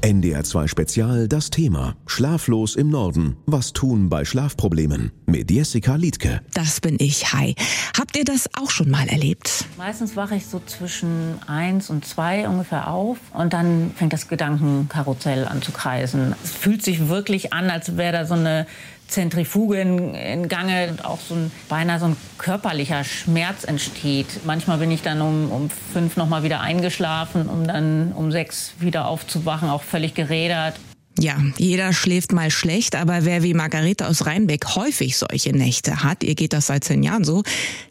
NDR 0.00 0.44
2 0.44 0.68
Spezial 0.68 1.26
das 1.26 1.50
Thema 1.50 1.96
Schlaflos 2.06 2.76
im 2.76 2.88
Norden. 2.88 3.36
Was 3.46 3.72
tun 3.72 4.08
bei 4.08 4.24
Schlafproblemen? 4.24 5.10
Mit 5.26 5.50
Jessica 5.50 5.96
Liedke. 5.96 6.40
Das 6.54 6.80
bin 6.80 6.96
ich. 7.00 7.32
Hi. 7.32 7.56
Habt 7.98 8.16
ihr 8.16 8.24
das 8.24 8.48
auch 8.54 8.70
schon 8.70 8.90
mal 8.90 9.08
erlebt? 9.08 9.64
Meistens 9.76 10.14
wache 10.14 10.36
ich 10.36 10.46
so 10.46 10.60
zwischen 10.64 11.40
eins 11.48 11.90
und 11.90 12.04
zwei 12.04 12.48
ungefähr 12.48 12.88
auf 12.88 13.18
und 13.34 13.52
dann 13.52 13.90
fängt 13.96 14.12
das 14.12 14.28
Gedankenkarussell 14.28 15.48
an 15.48 15.62
zu 15.62 15.72
kreisen. 15.72 16.32
Es 16.44 16.52
fühlt 16.52 16.84
sich 16.84 17.08
wirklich 17.08 17.52
an, 17.52 17.68
als 17.68 17.96
wäre 17.96 18.12
da 18.12 18.24
so 18.24 18.34
eine 18.34 18.68
Zentrifuge 19.08 19.80
in, 19.80 20.48
Gange 20.48 20.88
und 20.90 21.04
auch 21.04 21.18
so 21.20 21.34
ein 21.34 21.50
beinahe 21.68 21.98
so 21.98 22.06
ein 22.06 22.16
körperlicher 22.36 23.04
Schmerz 23.04 23.64
entsteht. 23.64 24.44
Manchmal 24.44 24.78
bin 24.78 24.90
ich 24.90 25.02
dann 25.02 25.20
um, 25.20 25.50
um 25.50 25.70
fünf 25.92 26.16
noch 26.16 26.28
mal 26.28 26.42
wieder 26.42 26.60
eingeschlafen, 26.60 27.48
um 27.48 27.66
dann 27.66 28.12
um 28.12 28.30
sechs 28.30 28.74
wieder 28.78 29.08
aufzuwachen, 29.08 29.68
auch 29.68 29.82
völlig 29.82 30.14
gerädert. 30.14 30.74
Ja, 31.20 31.36
jeder 31.56 31.92
schläft 31.92 32.32
mal 32.32 32.50
schlecht, 32.50 32.94
aber 32.94 33.24
wer 33.24 33.42
wie 33.42 33.52
Margarete 33.52 34.06
aus 34.06 34.24
Rheinbeck 34.24 34.76
häufig 34.76 35.16
solche 35.16 35.50
Nächte 35.52 36.04
hat, 36.04 36.22
ihr 36.22 36.36
geht 36.36 36.52
das 36.52 36.68
seit 36.68 36.84
zehn 36.84 37.02
Jahren 37.02 37.24
so, 37.24 37.42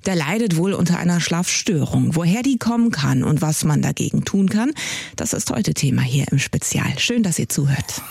der 0.05 0.15
leidet 0.15 0.55
wohl 0.55 0.71
unter 0.71 0.97
einer 0.97 1.19
Schlafstörung. 1.19 2.15
Woher 2.15 2.41
die 2.41 2.57
kommen 2.57 2.89
kann 2.89 3.25
und 3.25 3.41
was 3.41 3.65
man 3.65 3.81
dagegen 3.81 4.23
tun 4.23 4.47
kann, 4.47 4.71
das 5.17 5.33
ist 5.33 5.51
heute 5.51 5.73
Thema 5.73 6.03
hier 6.03 6.25
im 6.31 6.39
Spezial. 6.39 6.97
Schön, 6.99 7.21
dass 7.21 7.37
ihr 7.37 7.49
zuhört. 7.49 8.01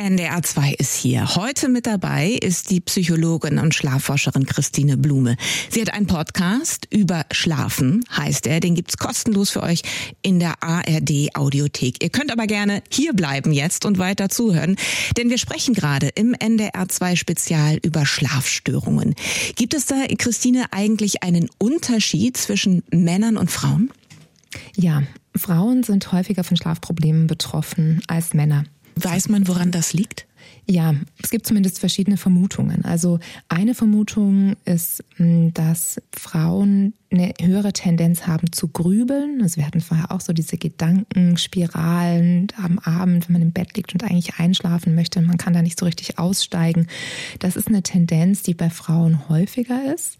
NDR 0.00 0.42
2 0.42 0.72
ist 0.78 0.94
hier. 0.94 1.36
Heute 1.36 1.68
mit 1.68 1.86
dabei 1.86 2.30
ist 2.30 2.70
die 2.70 2.80
Psychologin 2.80 3.58
und 3.58 3.74
Schlafforscherin 3.74 4.46
Christine 4.46 4.96
Blume. 4.96 5.36
Sie 5.68 5.82
hat 5.82 5.92
einen 5.92 6.06
Podcast 6.06 6.88
über 6.90 7.26
Schlafen, 7.32 8.02
heißt 8.16 8.46
er. 8.46 8.60
Den 8.60 8.74
gibt's 8.74 8.96
kostenlos 8.96 9.50
für 9.50 9.62
euch 9.62 9.82
in 10.22 10.40
der 10.40 10.62
ARD 10.62 11.34
Audiothek. 11.34 12.02
Ihr 12.02 12.08
könnt 12.08 12.32
aber 12.32 12.46
gerne 12.46 12.82
hier 12.88 13.12
bleiben 13.12 13.52
jetzt 13.52 13.84
und 13.84 13.98
weiter 13.98 14.30
zuhören, 14.30 14.76
denn 15.18 15.28
wir 15.28 15.36
sprechen 15.36 15.74
gerade 15.74 16.08
im 16.08 16.32
NDR 16.32 16.88
2 16.88 17.16
Spezial 17.16 17.78
über 17.82 18.06
Schlafstörungen. 18.06 19.14
Gibt 19.56 19.74
es 19.74 19.84
da, 19.84 20.06
Christine, 20.16 20.64
eigentlich 20.70 21.22
einen 21.22 21.50
Unterschied 21.58 22.38
zwischen 22.38 22.82
Männern 22.90 23.36
und 23.36 23.50
Frauen? 23.50 23.90
Ja, 24.76 25.02
Frauen 25.36 25.82
sind 25.82 26.10
häufiger 26.10 26.42
von 26.42 26.56
Schlafproblemen 26.56 27.26
betroffen 27.26 28.00
als 28.08 28.32
Männer. 28.32 28.64
Weiß 28.96 29.28
man, 29.28 29.48
woran 29.48 29.70
das 29.70 29.92
liegt? 29.92 30.26
Ja, 30.66 30.94
es 31.22 31.30
gibt 31.30 31.46
zumindest 31.46 31.80
verschiedene 31.80 32.16
Vermutungen. 32.16 32.84
Also 32.84 33.18
eine 33.48 33.74
Vermutung 33.74 34.56
ist, 34.64 35.02
hm, 35.16 35.52
dass 35.52 36.00
Frauen 36.12 36.94
eine 37.12 37.34
höhere 37.40 37.72
Tendenz 37.72 38.28
haben 38.28 38.52
zu 38.52 38.68
grübeln. 38.68 39.40
Also 39.42 39.56
wir 39.56 39.66
hatten 39.66 39.80
vorher 39.80 40.12
auch 40.12 40.20
so 40.20 40.32
diese 40.32 40.56
Gedankenspiralen 40.56 42.46
am 42.62 42.78
Abend, 42.78 43.28
wenn 43.28 43.32
man 43.32 43.42
im 43.42 43.52
Bett 43.52 43.76
liegt 43.76 43.92
und 43.94 44.04
eigentlich 44.04 44.38
einschlafen 44.38 44.94
möchte. 44.94 45.20
Man 45.20 45.36
kann 45.36 45.52
da 45.52 45.60
nicht 45.60 45.78
so 45.78 45.86
richtig 45.86 46.20
aussteigen. 46.20 46.86
Das 47.40 47.56
ist 47.56 47.66
eine 47.66 47.82
Tendenz, 47.82 48.44
die 48.44 48.54
bei 48.54 48.70
Frauen 48.70 49.28
häufiger 49.28 49.92
ist, 49.92 50.18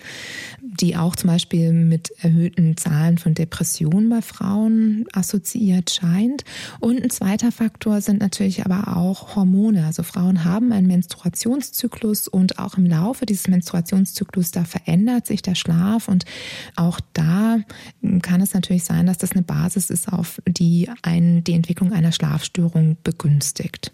die 0.61 0.97
auch 0.97 1.15
zum 1.15 1.31
Beispiel 1.31 1.73
mit 1.73 2.11
erhöhten 2.23 2.77
Zahlen 2.77 3.19
von 3.19 3.35
Depressionen 3.35 4.09
bei 4.11 4.21
Frauen 4.21 5.07
assoziiert 5.13 5.91
scheint. 5.91 6.43
Und 6.81 7.01
ein 7.01 7.11
zweiter 7.11 7.53
Faktor 7.53 8.01
sind 8.01 8.21
natürlich 8.21 8.65
aber 8.65 8.97
auch 8.97 9.37
Hormone. 9.37 9.87
Also 9.87 10.03
Frauen 10.03 10.45
haben 10.45 10.73
einen 10.73 10.89
Menstruationszyklus 10.89 12.27
und 12.27 12.59
auch 12.59 12.77
im 12.77 12.87
Laufe 12.87 13.27
dieses 13.27 13.47
Menstruationszyklus, 13.47 14.51
da 14.51 14.65
verändert 14.65 15.29
sich 15.29 15.41
der 15.41 15.55
Schlaf 15.55 16.09
und 16.09 16.25
auch 16.81 16.99
da 17.13 17.59
kann 18.23 18.41
es 18.41 18.55
natürlich 18.55 18.85
sein, 18.85 19.07
dass 19.07 19.19
das 19.19 19.33
eine 19.33 19.43
Basis 19.43 19.91
ist, 19.91 20.11
auf 20.11 20.41
die 20.49 20.89
ein, 21.03 21.45
die 21.45 21.53
Entwicklung 21.53 21.93
einer 21.93 22.11
Schlafstörung 22.11 22.97
begünstigt. 23.05 23.93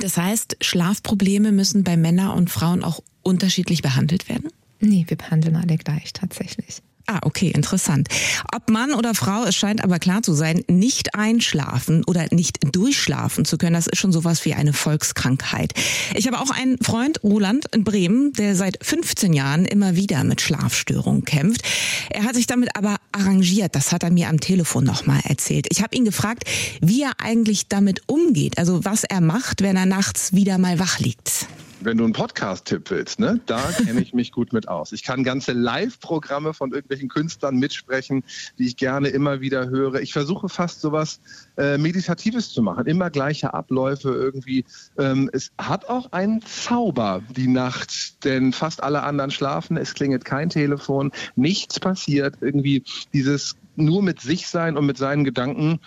Das 0.00 0.16
heißt, 0.16 0.58
Schlafprobleme 0.60 1.52
müssen 1.52 1.84
bei 1.84 1.96
Männern 1.96 2.36
und 2.36 2.50
Frauen 2.50 2.84
auch 2.84 3.00
unterschiedlich 3.22 3.82
behandelt 3.82 4.28
werden? 4.28 4.50
Nee, 4.80 5.06
wir 5.08 5.16
behandeln 5.16 5.56
alle 5.56 5.76
gleich 5.78 6.12
tatsächlich. 6.12 6.82
Ah, 7.10 7.20
okay, 7.22 7.48
interessant. 7.48 8.08
Ob 8.54 8.68
Mann 8.68 8.92
oder 8.92 9.14
Frau, 9.14 9.44
es 9.44 9.56
scheint 9.56 9.82
aber 9.82 9.98
klar 9.98 10.22
zu 10.22 10.34
sein, 10.34 10.62
nicht 10.68 11.14
einschlafen 11.14 12.04
oder 12.04 12.26
nicht 12.32 12.58
durchschlafen 12.76 13.46
zu 13.46 13.56
können, 13.56 13.72
das 13.72 13.86
ist 13.86 13.96
schon 13.96 14.12
sowas 14.12 14.44
wie 14.44 14.52
eine 14.52 14.74
Volkskrankheit. 14.74 15.72
Ich 16.14 16.26
habe 16.26 16.38
auch 16.38 16.50
einen 16.50 16.76
Freund, 16.82 17.22
Roland 17.22 17.64
in 17.74 17.82
Bremen, 17.82 18.34
der 18.34 18.54
seit 18.54 18.84
15 18.84 19.32
Jahren 19.32 19.64
immer 19.64 19.96
wieder 19.96 20.22
mit 20.22 20.42
Schlafstörungen 20.42 21.24
kämpft. 21.24 21.62
Er 22.10 22.24
hat 22.24 22.34
sich 22.34 22.46
damit 22.46 22.76
aber 22.76 22.96
arrangiert, 23.10 23.74
das 23.74 23.90
hat 23.90 24.02
er 24.02 24.10
mir 24.10 24.28
am 24.28 24.38
Telefon 24.38 24.84
nochmal 24.84 25.20
erzählt. 25.24 25.66
Ich 25.70 25.82
habe 25.82 25.96
ihn 25.96 26.04
gefragt, 26.04 26.44
wie 26.82 27.04
er 27.04 27.12
eigentlich 27.22 27.68
damit 27.68 28.02
umgeht, 28.06 28.58
also 28.58 28.84
was 28.84 29.04
er 29.04 29.22
macht, 29.22 29.62
wenn 29.62 29.76
er 29.76 29.86
nachts 29.86 30.34
wieder 30.34 30.58
mal 30.58 30.78
wach 30.78 30.98
liegt 30.98 31.46
wenn 31.80 31.98
du 31.98 32.04
einen 32.04 32.12
Podcast-Tipp 32.12 32.90
willst, 32.90 33.20
ne, 33.20 33.40
da 33.46 33.60
kenne 33.72 34.00
ich 34.00 34.14
mich 34.14 34.32
gut 34.32 34.52
mit 34.52 34.68
aus. 34.68 34.92
Ich 34.92 35.02
kann 35.02 35.24
ganze 35.24 35.52
Live-Programme 35.52 36.54
von 36.54 36.72
irgendwelchen 36.72 37.08
Künstlern 37.08 37.56
mitsprechen, 37.56 38.24
die 38.58 38.66
ich 38.66 38.76
gerne 38.76 39.08
immer 39.08 39.40
wieder 39.40 39.68
höre. 39.68 40.00
Ich 40.00 40.12
versuche 40.12 40.48
fast 40.48 40.80
sowas 40.80 41.20
äh, 41.56 41.78
Meditatives 41.78 42.52
zu 42.52 42.62
machen, 42.62 42.86
immer 42.86 43.10
gleiche 43.10 43.54
Abläufe 43.54 44.10
irgendwie. 44.10 44.64
Ähm, 44.98 45.30
es 45.32 45.52
hat 45.58 45.88
auch 45.88 46.12
einen 46.12 46.42
Zauber, 46.42 47.22
die 47.36 47.48
Nacht, 47.48 48.24
denn 48.24 48.52
fast 48.52 48.82
alle 48.82 49.02
anderen 49.02 49.30
schlafen, 49.30 49.76
es 49.76 49.94
klingelt 49.94 50.24
kein 50.24 50.50
Telefon, 50.50 51.12
nichts 51.36 51.78
passiert. 51.80 52.36
Irgendwie 52.40 52.82
dieses 53.12 53.56
nur 53.76 54.02
mit 54.02 54.20
sich 54.20 54.48
sein 54.48 54.76
und 54.76 54.86
mit 54.86 54.98
seinen 54.98 55.24
Gedanken 55.24 55.80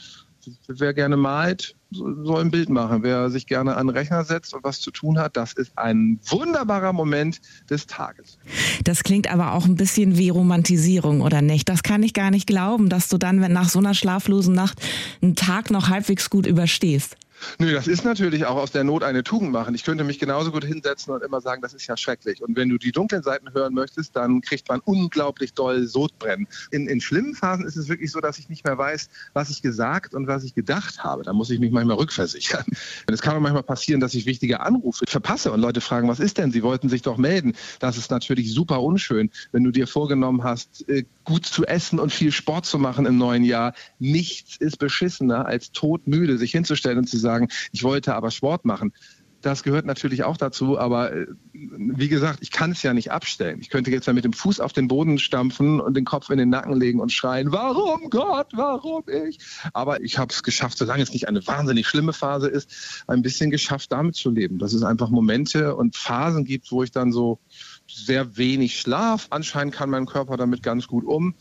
wer 0.67 0.93
gerne 0.93 1.17
malt, 1.17 1.75
soll 1.91 2.41
ein 2.41 2.51
Bild 2.51 2.69
machen. 2.69 3.03
Wer 3.03 3.29
sich 3.29 3.47
gerne 3.47 3.75
an 3.75 3.87
den 3.87 3.95
Rechner 3.95 4.23
setzt 4.23 4.53
und 4.53 4.63
was 4.63 4.79
zu 4.79 4.91
tun 4.91 5.19
hat, 5.19 5.37
das 5.37 5.53
ist 5.53 5.77
ein 5.77 6.19
wunderbarer 6.27 6.93
Moment 6.93 7.41
des 7.69 7.87
Tages. 7.87 8.37
Das 8.83 9.03
klingt 9.03 9.31
aber 9.31 9.53
auch 9.53 9.65
ein 9.65 9.75
bisschen 9.75 10.17
wie 10.17 10.29
Romantisierung, 10.29 11.21
oder 11.21 11.41
nicht? 11.41 11.69
Das 11.69 11.83
kann 11.83 12.03
ich 12.03 12.13
gar 12.13 12.31
nicht 12.31 12.47
glauben, 12.47 12.89
dass 12.89 13.09
du 13.09 13.17
dann, 13.17 13.41
wenn 13.41 13.53
nach 13.53 13.69
so 13.69 13.79
einer 13.79 13.93
schlaflosen 13.93 14.55
Nacht 14.55 14.81
einen 15.21 15.35
Tag 15.35 15.71
noch 15.71 15.89
halbwegs 15.89 16.29
gut 16.29 16.45
überstehst. 16.45 17.17
Nö, 17.59 17.71
das 17.73 17.87
ist 17.87 18.05
natürlich 18.05 18.45
auch 18.45 18.55
aus 18.55 18.71
der 18.71 18.83
Not 18.83 19.03
eine 19.03 19.23
Tugend 19.23 19.51
machen. 19.51 19.75
Ich 19.75 19.83
könnte 19.83 20.03
mich 20.03 20.19
genauso 20.19 20.51
gut 20.51 20.63
hinsetzen 20.63 21.13
und 21.13 21.23
immer 21.23 21.41
sagen, 21.41 21.61
das 21.61 21.73
ist 21.73 21.87
ja 21.87 21.97
schrecklich. 21.97 22.41
Und 22.41 22.55
wenn 22.55 22.69
du 22.69 22.77
die 22.77 22.91
dunklen 22.91 23.23
Seiten 23.23 23.53
hören 23.53 23.73
möchtest, 23.73 24.15
dann 24.15 24.41
kriegt 24.41 24.69
man 24.69 24.79
unglaublich 24.81 25.53
doll 25.53 25.87
Sodbrennen. 25.87 26.47
In, 26.71 26.87
in 26.87 27.01
schlimmen 27.01 27.35
Phasen 27.35 27.65
ist 27.65 27.75
es 27.75 27.89
wirklich 27.89 28.11
so, 28.11 28.19
dass 28.19 28.37
ich 28.37 28.49
nicht 28.49 28.65
mehr 28.65 28.77
weiß, 28.77 29.09
was 29.33 29.49
ich 29.49 29.61
gesagt 29.61 30.13
und 30.13 30.27
was 30.27 30.43
ich 30.43 30.55
gedacht 30.55 31.03
habe. 31.03 31.23
Da 31.23 31.33
muss 31.33 31.49
ich 31.49 31.59
mich 31.59 31.71
manchmal 31.71 31.97
rückversichern. 31.97 32.65
Und 33.07 33.13
es 33.13 33.21
kann 33.21 33.33
mir 33.35 33.41
manchmal 33.41 33.63
passieren, 33.63 33.99
dass 33.99 34.13
ich 34.13 34.25
wichtige 34.25 34.59
Anrufe 34.59 35.05
verpasse 35.07 35.51
und 35.51 35.59
Leute 35.59 35.81
fragen, 35.81 36.07
was 36.07 36.19
ist 36.19 36.37
denn? 36.37 36.51
Sie 36.51 36.63
wollten 36.63 36.89
sich 36.89 37.01
doch 37.01 37.17
melden. 37.17 37.53
Das 37.79 37.97
ist 37.97 38.11
natürlich 38.11 38.53
super 38.53 38.81
unschön, 38.81 39.29
wenn 39.51 39.63
du 39.63 39.71
dir 39.71 39.87
vorgenommen 39.87 40.43
hast, 40.43 40.87
äh, 40.87 41.05
gut 41.23 41.45
zu 41.45 41.65
essen 41.65 41.99
und 41.99 42.11
viel 42.11 42.31
Sport 42.31 42.65
zu 42.65 42.79
machen 42.79 43.05
im 43.05 43.17
neuen 43.17 43.43
Jahr. 43.43 43.73
Nichts 43.99 44.57
ist 44.57 44.77
beschissener, 44.77 45.45
als 45.45 45.71
todmüde 45.71 46.37
sich 46.37 46.51
hinzustellen 46.51 46.99
und 46.99 47.07
zu 47.07 47.17
sagen, 47.17 47.30
sagen, 47.31 47.47
ich 47.71 47.83
wollte 47.83 48.15
aber 48.15 48.31
Sport 48.31 48.65
machen. 48.65 48.93
Das 49.41 49.63
gehört 49.63 49.87
natürlich 49.87 50.23
auch 50.23 50.37
dazu, 50.37 50.77
aber 50.77 51.13
äh, 51.13 51.25
wie 51.53 52.09
gesagt, 52.09 52.39
ich 52.41 52.51
kann 52.51 52.71
es 52.71 52.83
ja 52.83 52.93
nicht 52.93 53.11
abstellen. 53.11 53.59
Ich 53.59 53.69
könnte 53.69 53.89
jetzt 53.89 54.05
ja 54.05 54.13
mit 54.13 54.23
dem 54.23 54.33
Fuß 54.33 54.59
auf 54.59 54.71
den 54.71 54.87
Boden 54.87 55.17
stampfen 55.17 55.79
und 55.81 55.97
den 55.97 56.05
Kopf 56.05 56.29
in 56.29 56.37
den 56.37 56.49
Nacken 56.49 56.79
legen 56.79 56.99
und 56.99 57.11
schreien, 57.11 57.51
warum 57.51 58.11
Gott, 58.11 58.49
warum 58.53 59.03
ich? 59.07 59.39
Aber 59.73 60.01
ich 60.01 60.19
habe 60.19 60.31
es 60.31 60.43
geschafft, 60.43 60.77
solange 60.77 61.01
es 61.01 61.11
nicht 61.11 61.27
eine 61.27 61.45
wahnsinnig 61.47 61.87
schlimme 61.87 62.13
Phase 62.13 62.49
ist, 62.49 63.03
ein 63.07 63.23
bisschen 63.23 63.49
geschafft, 63.49 63.91
damit 63.91 64.15
zu 64.15 64.29
leben. 64.29 64.59
Dass 64.59 64.73
es 64.73 64.83
einfach 64.83 65.09
Momente 65.09 65.75
und 65.75 65.95
Phasen 65.95 66.45
gibt, 66.45 66.71
wo 66.71 66.83
ich 66.83 66.91
dann 66.91 67.11
so 67.11 67.39
sehr 67.87 68.37
wenig 68.37 68.79
schlaf. 68.79 69.25
Anscheinend 69.31 69.73
kann 69.73 69.89
mein 69.89 70.05
Körper 70.05 70.37
damit 70.37 70.61
ganz 70.61 70.87
gut 70.87 71.03
um. 71.03 71.33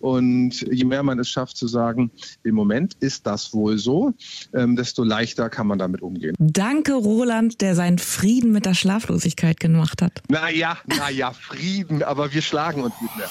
Und 0.00 0.60
je 0.70 0.84
mehr 0.84 1.02
man 1.02 1.18
es 1.18 1.28
schafft 1.28 1.56
zu 1.56 1.66
sagen, 1.66 2.10
im 2.44 2.54
Moment 2.54 2.94
ist 3.00 3.26
das 3.26 3.52
wohl 3.52 3.78
so, 3.78 4.12
ähm, 4.54 4.76
desto 4.76 5.02
leichter 5.02 5.48
kann 5.48 5.66
man 5.66 5.78
damit 5.78 6.02
umgehen. 6.02 6.34
Danke, 6.38 6.94
Roland, 6.94 7.60
der 7.60 7.74
seinen 7.74 7.98
Frieden 7.98 8.52
mit 8.52 8.66
der 8.66 8.74
Schlaflosigkeit 8.74 9.60
gemacht 9.60 10.02
hat. 10.02 10.22
Naja, 10.28 10.76
naja, 10.86 11.32
Frieden, 11.32 12.02
aber 12.02 12.32
wir 12.32 12.42
schlagen 12.42 12.82
uns 12.82 12.94
nicht 13.00 13.16
mehr. 13.16 13.28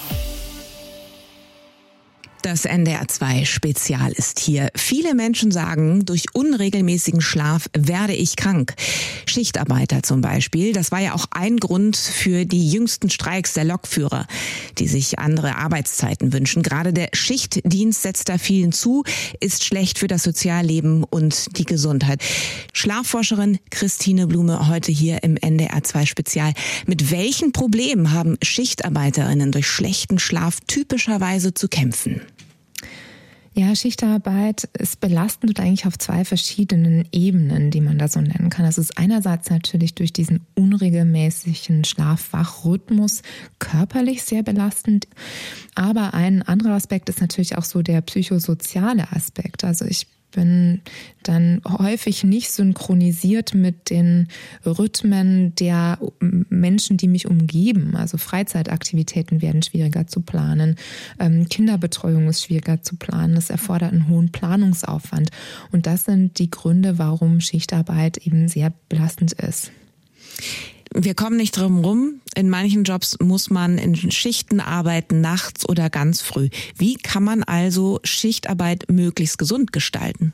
Das 2.46 2.66
NDR 2.66 3.08
2 3.08 3.44
Spezial 3.44 4.12
ist 4.12 4.40
hier. 4.40 4.70
Viele 4.76 5.16
Menschen 5.16 5.50
sagen, 5.50 6.06
durch 6.06 6.26
unregelmäßigen 6.34 7.20
Schlaf 7.20 7.68
werde 7.76 8.14
ich 8.14 8.36
krank. 8.36 8.76
Schichtarbeiter 9.26 10.04
zum 10.04 10.22
Beispiel. 10.22 10.72
Das 10.72 10.92
war 10.92 11.00
ja 11.00 11.16
auch 11.16 11.26
ein 11.32 11.58
Grund 11.58 11.98
für 11.98 12.46
die 12.46 12.70
jüngsten 12.70 13.10
Streiks 13.10 13.54
der 13.54 13.64
Lokführer, 13.64 14.28
die 14.78 14.88
sich 14.88 15.18
andere 15.18 15.56
Arbeitszeiten 15.56 16.34
wünschen. 16.34 16.62
Gerade 16.62 16.94
der 16.94 17.10
Schichtdienst 17.14 18.04
setzt 18.04 18.30
da 18.30 18.38
vielen 18.38 18.72
zu, 18.72 19.04
ist 19.40 19.64
schlecht 19.64 19.98
für 19.98 20.08
das 20.08 20.22
Sozialleben 20.22 21.04
und 21.04 21.58
die 21.58 21.66
Gesundheit. 21.66 22.22
Schlafforscherin 22.74 23.58
Christine 23.72 24.28
Blume 24.28 24.68
heute 24.68 24.92
hier 24.92 25.24
im 25.24 25.36
NDR 25.36 25.84
2 25.84 26.06
Spezial. 26.06 26.54
Mit 26.86 27.10
welchen 27.10 27.54
Problemen 27.54 28.12
haben 28.12 28.38
Schichtarbeiterinnen 28.44 29.52
durch 29.52 29.66
schlechten 29.66 30.20
Schlaf 30.20 30.60
typischerweise 30.68 31.56
zu 31.56 31.68
kämpfen? 31.68 32.22
Ja, 33.58 33.74
Schichtarbeit 33.74 34.66
ist 34.78 35.00
belastend 35.00 35.62
eigentlich 35.62 35.88
auf 35.88 35.98
zwei 35.98 36.26
verschiedenen 36.26 37.08
Ebenen, 37.14 37.72
die 37.72 37.80
man 37.80 37.98
da 37.98 38.10
so 38.10 38.20
nennen 38.20 38.50
kann. 38.50 38.66
Das 38.66 38.78
ist 38.78 38.98
einerseits 38.98 39.50
natürlich 39.50 39.96
durch 39.96 40.12
diesen 40.12 40.46
unregelmäßigen 40.56 41.86
Schlaf-Wach-Rhythmus 41.86 43.22
körperlich 43.58 44.24
sehr 44.24 44.44
belastend. 44.44 45.08
Aber 45.74 46.14
ein 46.14 46.42
anderer 46.42 46.74
Aspekt 46.74 47.08
ist 47.08 47.22
natürlich 47.22 47.58
auch 47.58 47.64
so 47.64 47.82
der 47.82 48.02
psychosoziale 48.02 49.10
Aspekt. 49.14 49.64
Also 49.64 49.86
ich 49.86 50.08
bin 50.36 50.82
dann 51.24 51.62
häufig 51.66 52.24
nicht 52.24 52.52
synchronisiert 52.52 53.54
mit 53.54 53.90
den 53.90 54.28
Rhythmen 54.66 55.56
der 55.56 55.98
Menschen, 56.20 56.98
die 56.98 57.08
mich 57.08 57.28
umgeben. 57.28 57.96
Also 57.96 58.18
Freizeitaktivitäten 58.18 59.42
werden 59.42 59.64
schwieriger 59.64 60.08
zu 60.08 60.22
planen, 60.22 60.76
ähm, 61.20 61.48
Kinderbetreuung 61.50 62.28
ist 62.28 62.44
schwieriger 62.44 62.82
zu 62.82 62.98
planen, 62.98 63.36
das 63.36 63.50
erfordert 63.50 63.94
einen 63.94 64.10
hohen 64.10 64.32
Planungsaufwand. 64.32 65.32
Und 65.72 65.88
das 65.88 66.04
sind 66.04 66.38
die 66.38 66.52
Gründe, 66.52 67.00
warum 67.00 67.40
Schichtarbeit 67.40 68.18
eben 68.18 68.48
sehr 68.50 68.74
belastend 68.90 69.34
ist. 69.34 69.72
Wir 70.98 71.14
kommen 71.14 71.36
nicht 71.36 71.58
drum 71.58 71.84
rum. 71.84 72.22
In 72.36 72.50
manchen 72.50 72.86
Jobs 72.86 73.18
muss 73.20 73.50
man 73.50 73.78
in 73.78 73.98
Schichten 74.12 74.62
arbeiten, 74.62 75.20
nachts 75.20 75.68
oder 75.68 75.90
ganz 75.90 76.22
früh. 76.22 76.48
Wie 76.78 76.96
kann 76.96 77.22
man 77.22 77.44
also 77.44 78.00
Schichtarbeit 78.06 78.86
möglichst 78.90 79.38
gesund 79.38 79.74
gestalten? 79.74 80.32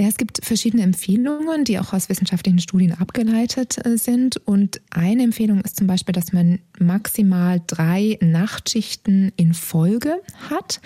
Ja, 0.00 0.08
es 0.08 0.16
gibt 0.16 0.42
verschiedene 0.42 0.82
Empfehlungen, 0.82 1.66
die 1.66 1.78
auch 1.78 1.92
aus 1.92 2.08
wissenschaftlichen 2.08 2.58
Studien 2.58 2.94
abgeleitet 2.94 3.84
äh, 3.84 3.98
sind. 3.98 4.38
Und 4.38 4.80
eine 4.88 5.22
Empfehlung 5.22 5.60
ist 5.60 5.76
zum 5.76 5.86
Beispiel, 5.86 6.14
dass 6.14 6.32
man 6.32 6.58
maximal 6.78 7.60
drei 7.66 8.16
Nachtschichten 8.22 9.30
in 9.36 9.52
Folge 9.52 10.22
hat, 10.48 10.80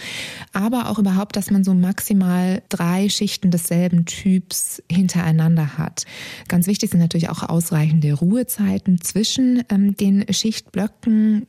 aber 0.52 0.90
auch 0.90 0.98
überhaupt, 0.98 1.36
dass 1.36 1.52
man 1.52 1.62
so 1.62 1.74
maximal 1.74 2.60
drei 2.68 3.08
Schichten 3.08 3.52
desselben 3.52 4.04
Typs 4.04 4.82
hintereinander 4.90 5.78
hat. 5.78 6.06
Ganz 6.48 6.66
wichtig 6.66 6.90
sind 6.90 6.98
natürlich 6.98 7.28
auch 7.28 7.44
ausreichende 7.44 8.14
Ruhezeiten 8.14 9.00
zwischen 9.00 9.62
ähm, 9.68 9.96
den 9.96 10.24
Schichtblöcken. 10.28 11.46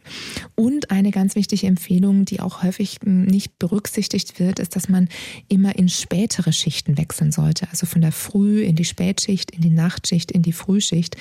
Und 0.54 0.92
eine 0.92 1.10
ganz 1.10 1.34
wichtige 1.34 1.66
Empfehlung, 1.66 2.26
die 2.26 2.42
auch 2.42 2.62
häufig 2.62 3.00
hm, 3.04 3.26
nicht 3.26 3.58
berücksichtigt 3.58 4.40
wird, 4.40 4.60
ist, 4.60 4.76
dass 4.76 4.88
man 4.88 5.10
immer 5.48 5.76
in 5.76 5.90
spätere 5.90 6.54
Schichten 6.54 7.00
wechseln 7.00 7.32
sollte 7.32 7.55
sollte, 7.56 7.68
also 7.72 7.86
von 7.86 8.02
der 8.02 8.12
Früh 8.12 8.62
in 8.62 8.76
die 8.76 8.86
Spätschicht, 8.86 9.52
in 9.52 9.62
die 9.62 9.70
Nachtschicht, 9.70 10.32
in 10.32 10.42
die 10.42 10.52
Frühschicht, 10.52 11.16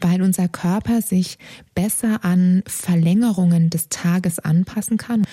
weil 0.00 0.22
unser 0.22 0.48
Körper 0.48 1.02
sich 1.02 1.38
besser 1.74 2.24
an 2.24 2.62
Verlängerungen 2.66 3.70
des 3.70 3.88
Tages 3.88 4.38
anpassen 4.38 4.96
kann. 4.96 5.24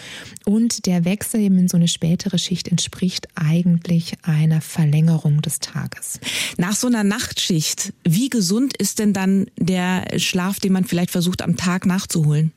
Und 0.45 0.85
der 0.85 1.05
Wechsel 1.05 1.41
eben 1.41 1.57
in 1.57 1.67
so 1.67 1.77
eine 1.77 1.87
spätere 1.87 2.37
Schicht 2.37 2.67
entspricht 2.67 3.27
eigentlich 3.35 4.13
einer 4.23 4.61
Verlängerung 4.61 5.41
des 5.41 5.59
Tages. 5.59 6.19
Nach 6.57 6.75
so 6.75 6.87
einer 6.87 7.03
Nachtschicht, 7.03 7.93
wie 8.03 8.29
gesund 8.29 8.75
ist 8.77 8.99
denn 8.99 9.13
dann 9.13 9.47
der 9.57 10.05
Schlaf, 10.17 10.59
den 10.59 10.73
man 10.73 10.85
vielleicht 10.85 11.11
versucht 11.11 11.41
am 11.41 11.55
Tag 11.55 11.85
nachzuholen? 11.85 12.51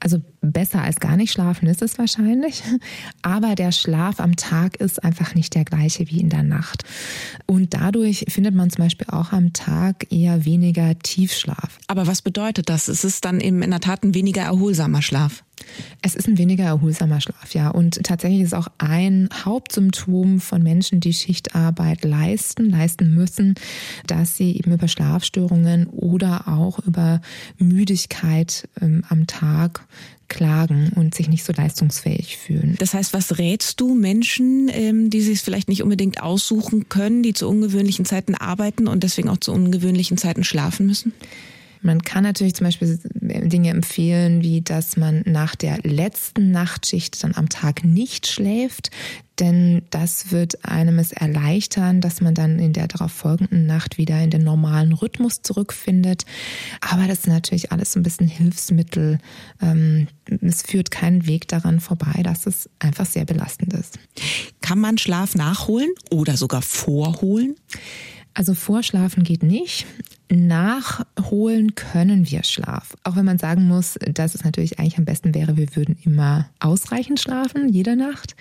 Also 0.00 0.18
besser 0.40 0.82
als 0.82 1.00
gar 1.00 1.16
nicht 1.16 1.32
schlafen 1.32 1.66
ist 1.66 1.82
es 1.82 1.98
wahrscheinlich, 1.98 2.62
aber 3.22 3.54
der 3.54 3.72
Schlaf 3.72 4.20
am 4.20 4.36
Tag 4.36 4.76
ist 4.76 5.02
einfach 5.02 5.34
nicht 5.34 5.54
der 5.54 5.64
gleiche 5.64 6.08
wie 6.08 6.20
in 6.20 6.28
der 6.28 6.44
Nacht. 6.44 6.84
Und 7.46 7.74
dadurch 7.74 8.24
findet 8.28 8.54
man 8.54 8.70
zum 8.70 8.84
Beispiel 8.84 9.08
auch 9.10 9.32
am 9.32 9.52
Tag 9.52 10.12
eher 10.12 10.44
weniger 10.44 10.98
Tiefschlaf. 10.98 11.78
Aber 11.88 12.06
was 12.06 12.22
bedeutet 12.22 12.68
das? 12.68 12.88
Es 12.88 13.04
ist 13.04 13.24
dann 13.24 13.40
eben 13.40 13.62
in 13.62 13.70
der 13.70 13.80
Tat 13.80 14.04
ein 14.04 14.14
weniger 14.14 14.42
erholsamer 14.42 15.02
Schlaf. 15.02 15.42
Es 16.02 16.14
ist 16.14 16.28
ein 16.28 16.38
weniger 16.38 16.64
erholsamer 16.64 17.20
Schlaf, 17.20 17.54
ja. 17.54 17.68
Und 17.70 18.02
tatsächlich 18.04 18.42
ist 18.42 18.54
auch 18.54 18.68
ein 18.78 19.28
Hauptsymptom 19.44 20.40
von 20.40 20.62
Menschen, 20.62 21.00
die 21.00 21.12
Schichtarbeit 21.12 22.04
leisten, 22.04 22.70
leisten 22.70 23.14
müssen, 23.14 23.54
dass 24.06 24.36
sie 24.36 24.56
eben 24.56 24.72
über 24.72 24.88
Schlafstörungen 24.88 25.86
oder 25.88 26.48
auch 26.48 26.78
über 26.80 27.20
Müdigkeit 27.58 28.68
ähm, 28.80 29.04
am 29.08 29.26
Tag 29.26 29.86
klagen 30.28 30.92
und 30.94 31.14
sich 31.14 31.28
nicht 31.28 31.44
so 31.44 31.52
leistungsfähig 31.52 32.36
fühlen. 32.36 32.76
Das 32.78 32.94
heißt, 32.94 33.12
was 33.14 33.38
rätst 33.38 33.80
du 33.80 33.94
Menschen, 33.94 34.70
ähm, 34.70 35.10
die 35.10 35.22
sich 35.22 35.40
vielleicht 35.40 35.68
nicht 35.68 35.82
unbedingt 35.82 36.22
aussuchen 36.22 36.88
können, 36.88 37.22
die 37.22 37.32
zu 37.32 37.48
ungewöhnlichen 37.48 38.04
Zeiten 38.04 38.34
arbeiten 38.34 38.86
und 38.88 39.02
deswegen 39.02 39.30
auch 39.30 39.38
zu 39.38 39.52
ungewöhnlichen 39.52 40.18
Zeiten 40.18 40.44
schlafen 40.44 40.86
müssen? 40.86 41.12
Man 41.80 42.02
kann 42.02 42.24
natürlich 42.24 42.54
zum 42.54 42.66
Beispiel 42.66 42.98
Dinge 43.04 43.70
empfehlen, 43.70 44.42
wie 44.42 44.62
dass 44.62 44.96
man 44.96 45.22
nach 45.26 45.54
der 45.54 45.78
letzten 45.82 46.50
Nachtschicht 46.50 47.22
dann 47.22 47.34
am 47.34 47.48
Tag 47.48 47.84
nicht 47.84 48.26
schläft, 48.26 48.90
denn 49.38 49.82
das 49.90 50.32
wird 50.32 50.64
einem 50.64 50.98
es 50.98 51.12
erleichtern, 51.12 52.00
dass 52.00 52.20
man 52.20 52.34
dann 52.34 52.58
in 52.58 52.72
der 52.72 52.88
darauf 52.88 53.12
folgenden 53.12 53.66
Nacht 53.66 53.98
wieder 53.98 54.20
in 54.20 54.30
den 54.30 54.42
normalen 54.42 54.92
Rhythmus 54.92 55.42
zurückfindet. 55.42 56.24
Aber 56.80 57.06
das 57.06 57.20
ist 57.20 57.28
natürlich 57.28 57.70
alles 57.70 57.92
so 57.92 58.00
ein 58.00 58.02
bisschen 58.02 58.26
Hilfsmittel. 58.26 59.18
Ähm, 59.62 60.08
es 60.40 60.62
führt 60.62 60.90
keinen 60.90 61.26
Weg 61.26 61.46
daran 61.48 61.80
vorbei, 61.80 62.22
dass 62.22 62.46
es 62.46 62.68
einfach 62.80 63.06
sehr 63.06 63.24
belastend 63.24 63.74
ist. 63.74 63.98
Kann 64.60 64.80
man 64.80 64.98
Schlaf 64.98 65.34
nachholen 65.34 65.90
oder 66.10 66.36
sogar 66.36 66.62
vorholen? 66.62 67.54
Also 68.34 68.54
vorschlafen 68.54 69.22
geht 69.24 69.42
nicht. 69.42 69.86
Nachholen 70.30 71.74
können 71.74 72.30
wir 72.30 72.44
Schlaf. 72.44 72.96
Auch 73.04 73.16
wenn 73.16 73.24
man 73.24 73.38
sagen 73.38 73.66
muss, 73.66 73.98
dass 74.12 74.34
es 74.34 74.44
natürlich 74.44 74.78
eigentlich 74.78 74.98
am 74.98 75.04
besten 75.04 75.34
wäre, 75.34 75.56
wir 75.56 75.74
würden 75.74 75.96
immer 76.04 76.48
ausreichend 76.60 77.18
schlafen, 77.18 77.68
jede 77.68 77.96
Nacht. 77.96 78.36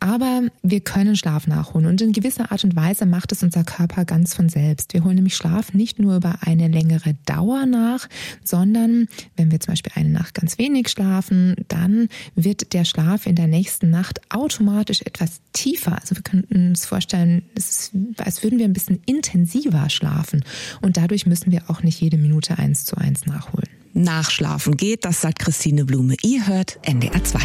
Aber 0.00 0.42
wir 0.62 0.80
können 0.80 1.16
Schlaf 1.16 1.46
nachholen 1.46 1.86
und 1.86 2.00
in 2.00 2.12
gewisser 2.12 2.52
Art 2.52 2.64
und 2.64 2.76
Weise 2.76 3.06
macht 3.06 3.32
es 3.32 3.42
unser 3.42 3.64
Körper 3.64 4.04
ganz 4.04 4.34
von 4.34 4.48
selbst. 4.48 4.92
Wir 4.92 5.04
holen 5.04 5.14
nämlich 5.14 5.36
Schlaf 5.36 5.72
nicht 5.72 5.98
nur 5.98 6.16
über 6.16 6.38
eine 6.42 6.68
längere 6.68 7.14
Dauer 7.24 7.66
nach, 7.66 8.08
sondern 8.44 9.08
wenn 9.36 9.50
wir 9.50 9.60
zum 9.60 9.72
Beispiel 9.72 9.92
eine 9.94 10.10
Nacht 10.10 10.34
ganz 10.34 10.58
wenig 10.58 10.88
schlafen, 10.88 11.56
dann 11.68 12.08
wird 12.34 12.74
der 12.74 12.84
Schlaf 12.84 13.26
in 13.26 13.36
der 13.36 13.46
nächsten 13.46 13.90
Nacht 13.90 14.20
automatisch 14.30 15.02
etwas 15.02 15.40
tiefer. 15.52 15.98
Also 16.00 16.16
wir 16.16 16.22
könnten 16.22 16.68
uns 16.68 16.84
vorstellen, 16.84 17.42
es 17.54 17.70
ist, 17.70 17.92
als 18.18 18.42
würden 18.42 18.58
wir 18.58 18.66
ein 18.66 18.72
bisschen 18.72 19.00
intensiver 19.06 19.88
schlafen 19.88 20.44
und 20.80 20.96
dadurch 20.96 21.21
Natürlich 21.22 21.26
müssen 21.26 21.52
wir 21.52 21.70
auch 21.70 21.82
nicht 21.82 22.00
jede 22.00 22.18
Minute 22.18 22.58
eins 22.58 22.84
zu 22.84 22.96
eins 22.96 23.26
nachholen. 23.26 23.68
Nachschlafen 23.92 24.76
geht, 24.76 25.04
das 25.04 25.20
sagt 25.20 25.38
Christine 25.38 25.84
Blume. 25.84 26.16
Ihr 26.22 26.46
hört 26.46 26.78
NDR 26.82 27.22
2. 27.22 27.38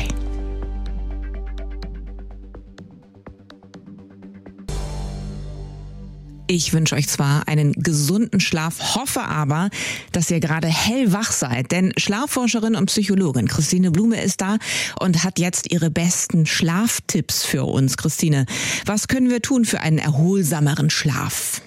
Ich 6.49 6.73
wünsche 6.73 6.95
euch 6.95 7.07
zwar 7.07 7.47
einen 7.47 7.73
gesunden 7.73 8.39
Schlaf, 8.39 8.95
hoffe 8.95 9.23
aber, 9.23 9.69
dass 10.13 10.31
ihr 10.31 10.39
gerade 10.39 10.67
hellwach 10.67 11.31
seid, 11.31 11.71
denn 11.71 11.91
Schlafforscherin 11.97 12.75
und 12.75 12.85
Psychologin 12.85 13.47
Christine 13.47 13.91
Blume 13.91 14.21
ist 14.23 14.39
da 14.39 14.57
und 14.99 15.25
hat 15.25 15.39
jetzt 15.39 15.71
ihre 15.71 15.91
besten 15.91 16.45
Schlaftipps 16.45 17.43
für 17.43 17.65
uns. 17.65 17.97
Christine, 17.97 18.45
was 18.85 19.09
können 19.09 19.29
wir 19.29 19.41
tun 19.41 19.65
für 19.65 19.81
einen 19.81 19.97
erholsameren 19.97 20.89
Schlaf? 20.89 21.61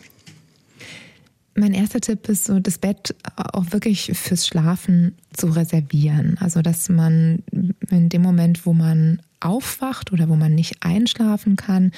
Mein 1.60 1.74
erster 1.74 2.00
Tipp 2.00 2.26
ist 2.30 2.44
so, 2.44 2.58
das 2.58 2.78
Bett 2.78 3.14
auch 3.36 3.66
wirklich 3.72 4.10
fürs 4.14 4.46
Schlafen 4.46 5.14
zu 5.34 5.48
reservieren. 5.48 6.38
Also, 6.40 6.62
dass 6.62 6.88
man 6.88 7.42
in 7.90 8.08
dem 8.08 8.22
Moment, 8.22 8.64
wo 8.64 8.72
man 8.72 9.20
aufwacht 9.40 10.10
oder 10.10 10.30
wo 10.30 10.36
man 10.36 10.54
nicht 10.54 10.76
einschlafen 10.80 11.56
kann, 11.56 11.92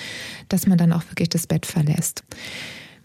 dass 0.49 0.67
man 0.67 0.79
dann 0.79 0.93
auch 0.93 1.05
wirklich 1.11 1.29
das 1.29 1.47
Bett 1.47 1.65
verlässt. 1.65 2.25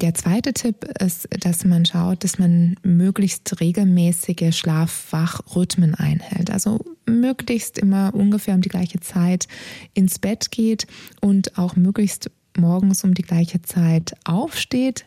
Der 0.02 0.16
zweite 0.16 0.54
Tipp 0.54 0.86
ist, 1.00 1.28
dass 1.44 1.64
man 1.64 1.86
schaut, 1.86 2.24
dass 2.24 2.40
man 2.40 2.76
möglichst 2.82 3.60
regelmäßige 3.62 4.56
Schlaf-Wach-Rhythmen 4.56 5.94
einhält. 5.94 6.50
Also 6.50 6.80
möglichst 7.06 7.78
immer 7.78 8.16
ungefähr 8.16 8.56
um 8.56 8.62
die 8.62 8.70
gleiche 8.70 9.00
Zeit 9.00 9.48
ins 9.94 10.18
Bett 10.18 10.50
geht 10.50 10.88
und 11.22 11.60
auch 11.60 11.76
möglichst 11.76 12.32
morgens 12.58 13.04
um 13.04 13.14
die 13.14 13.22
gleiche 13.22 13.62
Zeit 13.62 14.16
aufsteht, 14.24 15.06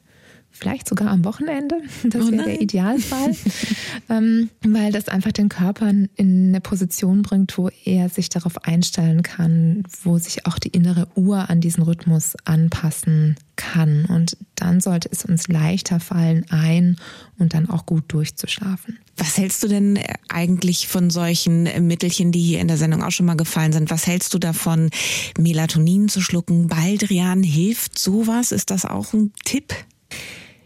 vielleicht 0.50 0.88
sogar 0.88 1.08
am 1.08 1.24
Wochenende. 1.24 1.80
Das 2.04 2.26
oh 2.26 2.32
wäre 2.32 2.44
der 2.44 2.60
Idealfall, 2.60 3.36
ähm, 4.08 4.48
weil 4.62 4.90
das 4.90 5.08
einfach 5.08 5.32
den 5.32 5.48
Körper 5.48 5.88
in 5.88 6.48
eine 6.48 6.60
Position 6.60 7.22
bringt, 7.22 7.56
wo 7.58 7.68
er 7.84 8.08
sich 8.08 8.28
darauf 8.28 8.64
einstellen 8.64 9.22
kann, 9.22 9.84
wo 10.02 10.18
sich 10.18 10.46
auch 10.46 10.58
die 10.58 10.70
innere 10.70 11.08
Uhr 11.14 11.50
an 11.50 11.60
diesen 11.60 11.82
Rhythmus 11.82 12.34
anpassen 12.44 13.36
kann. 13.56 14.06
Und 14.06 14.36
dann 14.54 14.80
sollte 14.80 15.08
es 15.12 15.24
uns 15.24 15.48
leichter 15.48 16.00
fallen, 16.00 16.46
ein 16.48 16.96
und 17.38 17.54
dann 17.54 17.68
auch 17.68 17.86
gut 17.86 18.04
durchzuschlafen. 18.08 18.98
Was 19.16 19.36
hältst 19.36 19.62
du 19.62 19.68
denn 19.68 19.98
eigentlich 20.28 20.88
von 20.88 21.10
solchen 21.10 21.64
Mittelchen, 21.86 22.32
die 22.32 22.40
hier 22.40 22.60
in 22.60 22.68
der 22.68 22.78
Sendung 22.78 23.02
auch 23.02 23.10
schon 23.10 23.26
mal 23.26 23.36
gefallen 23.36 23.72
sind? 23.72 23.90
Was 23.90 24.06
hältst 24.06 24.32
du 24.32 24.38
davon, 24.38 24.90
Melatonin 25.38 26.08
zu 26.08 26.22
schlucken? 26.22 26.68
Baldrian 26.68 27.42
hilft 27.42 27.98
sowas? 27.98 28.50
Ist 28.50 28.70
das 28.70 28.86
auch 28.86 29.12
ein 29.12 29.32
Tipp? 29.44 29.74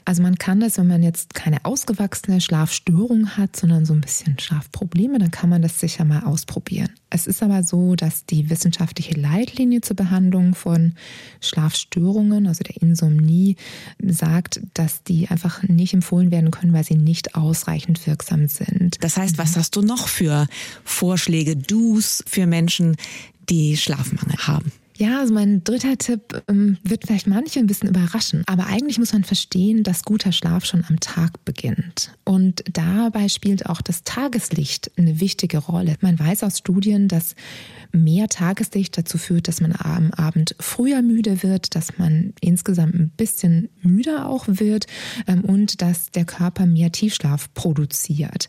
Also 0.07 0.23
man 0.23 0.37
kann 0.37 0.61
das, 0.61 0.77
wenn 0.77 0.87
man 0.87 1.03
jetzt 1.03 1.35
keine 1.35 1.65
ausgewachsene 1.65 2.41
Schlafstörung 2.41 3.37
hat, 3.37 3.57
sondern 3.57 3.87
so 3.87 3.95
ein 3.95 4.03
bisschen 4.03 4.39
Schlafprobleme, 4.39 5.19
dann 5.19 5.31
kann 5.31 5.49
man 5.49 5.63
das 5.63 5.81
sicher 5.81 6.05
mal 6.05 6.25
ausprobieren. 6.25 6.91
Es 7.09 7.27
ist 7.27 7.43
aber 7.43 7.63
so, 7.63 7.95
dass 7.95 8.27
die 8.27 8.51
wissenschaftliche 8.51 9.19
Leitlinie 9.19 9.81
zur 9.81 9.97
Behandlung 9.97 10.55
von 10.55 10.95
Schlafstörungen, 11.41 12.47
also 12.47 12.63
der 12.65 12.83
Insomnie, 12.83 13.57
sagt, 14.05 14.61
dass 14.75 15.03
die 15.05 15.29
einfach 15.29 15.63
nicht 15.63 15.95
empfohlen 15.95 16.31
werden 16.31 16.51
können, 16.51 16.75
weil 16.75 16.85
sie 16.85 16.97
nicht 16.97 17.35
ausreichend 17.35 18.07
wirksam 18.07 18.49
sind. 18.49 19.03
Das 19.03 19.17
heißt, 19.17 19.39
was 19.39 19.57
hast 19.57 19.75
du 19.77 19.83
noch 19.83 20.09
für 20.09 20.47
Vorschläge, 20.85 21.57
Do's 21.57 22.23
für 22.27 22.47
Menschen, 22.47 22.97
die 23.49 23.77
Schlafmangel 23.77 24.39
haben? 24.47 24.73
Ja, 24.97 25.19
also 25.19 25.35
mein 25.35 25.65
dritter 25.65 25.99
Tipp 25.99 26.43
ähm, 26.49 26.79
wird 26.85 27.05
vielleicht 27.07 27.27
manche 27.27 27.59
ein 27.59 27.67
bisschen 27.67 27.89
überraschen, 27.89 28.45
aber 28.47 28.67
eigentlich 28.67 28.99
muss 28.99 29.13
man 29.13 29.25
verstehen, 29.25 29.83
dass 29.83 30.05
guter 30.05 30.31
Schlaf 30.31 30.65
schon 30.65 30.85
am 30.89 31.01
Tag 31.01 31.45
beginnt. 31.45 32.13
Und 32.25 32.63
dabei 32.73 33.29
spielt 33.29 33.67
auch 33.67 33.81
das 33.81 34.05
Tageslicht 34.05 34.93
eine 34.97 35.19
wichtige 35.19 35.59
Rolle. 35.59 35.97
Man 36.01 36.17
weiß 36.17 36.45
aus 36.45 36.59
Studien, 36.59 37.09
dass 37.09 37.35
mehr 37.91 38.29
Tageslicht 38.29 38.97
dazu 38.97 39.19
führt, 39.19 39.49
dass 39.49 39.61
man 39.61 39.73
am 39.73 40.13
Abend 40.13 40.55
früher 40.61 41.03
müde 41.03 41.43
wird, 41.43 41.75
dass 41.75 41.99
man 41.99 42.33
insgesamt 42.41 42.95
ein 42.95 43.11
bisschen 43.11 43.71
müder 43.83 44.29
auch 44.29 44.45
wird 44.47 44.87
ähm, 45.27 45.45
und 45.45 45.83
dass 45.83 46.13
der 46.13 46.25
Körper 46.25 46.67
mehr 46.67 46.93
Tiefschlaf 46.93 47.53
produziert. 47.55 48.49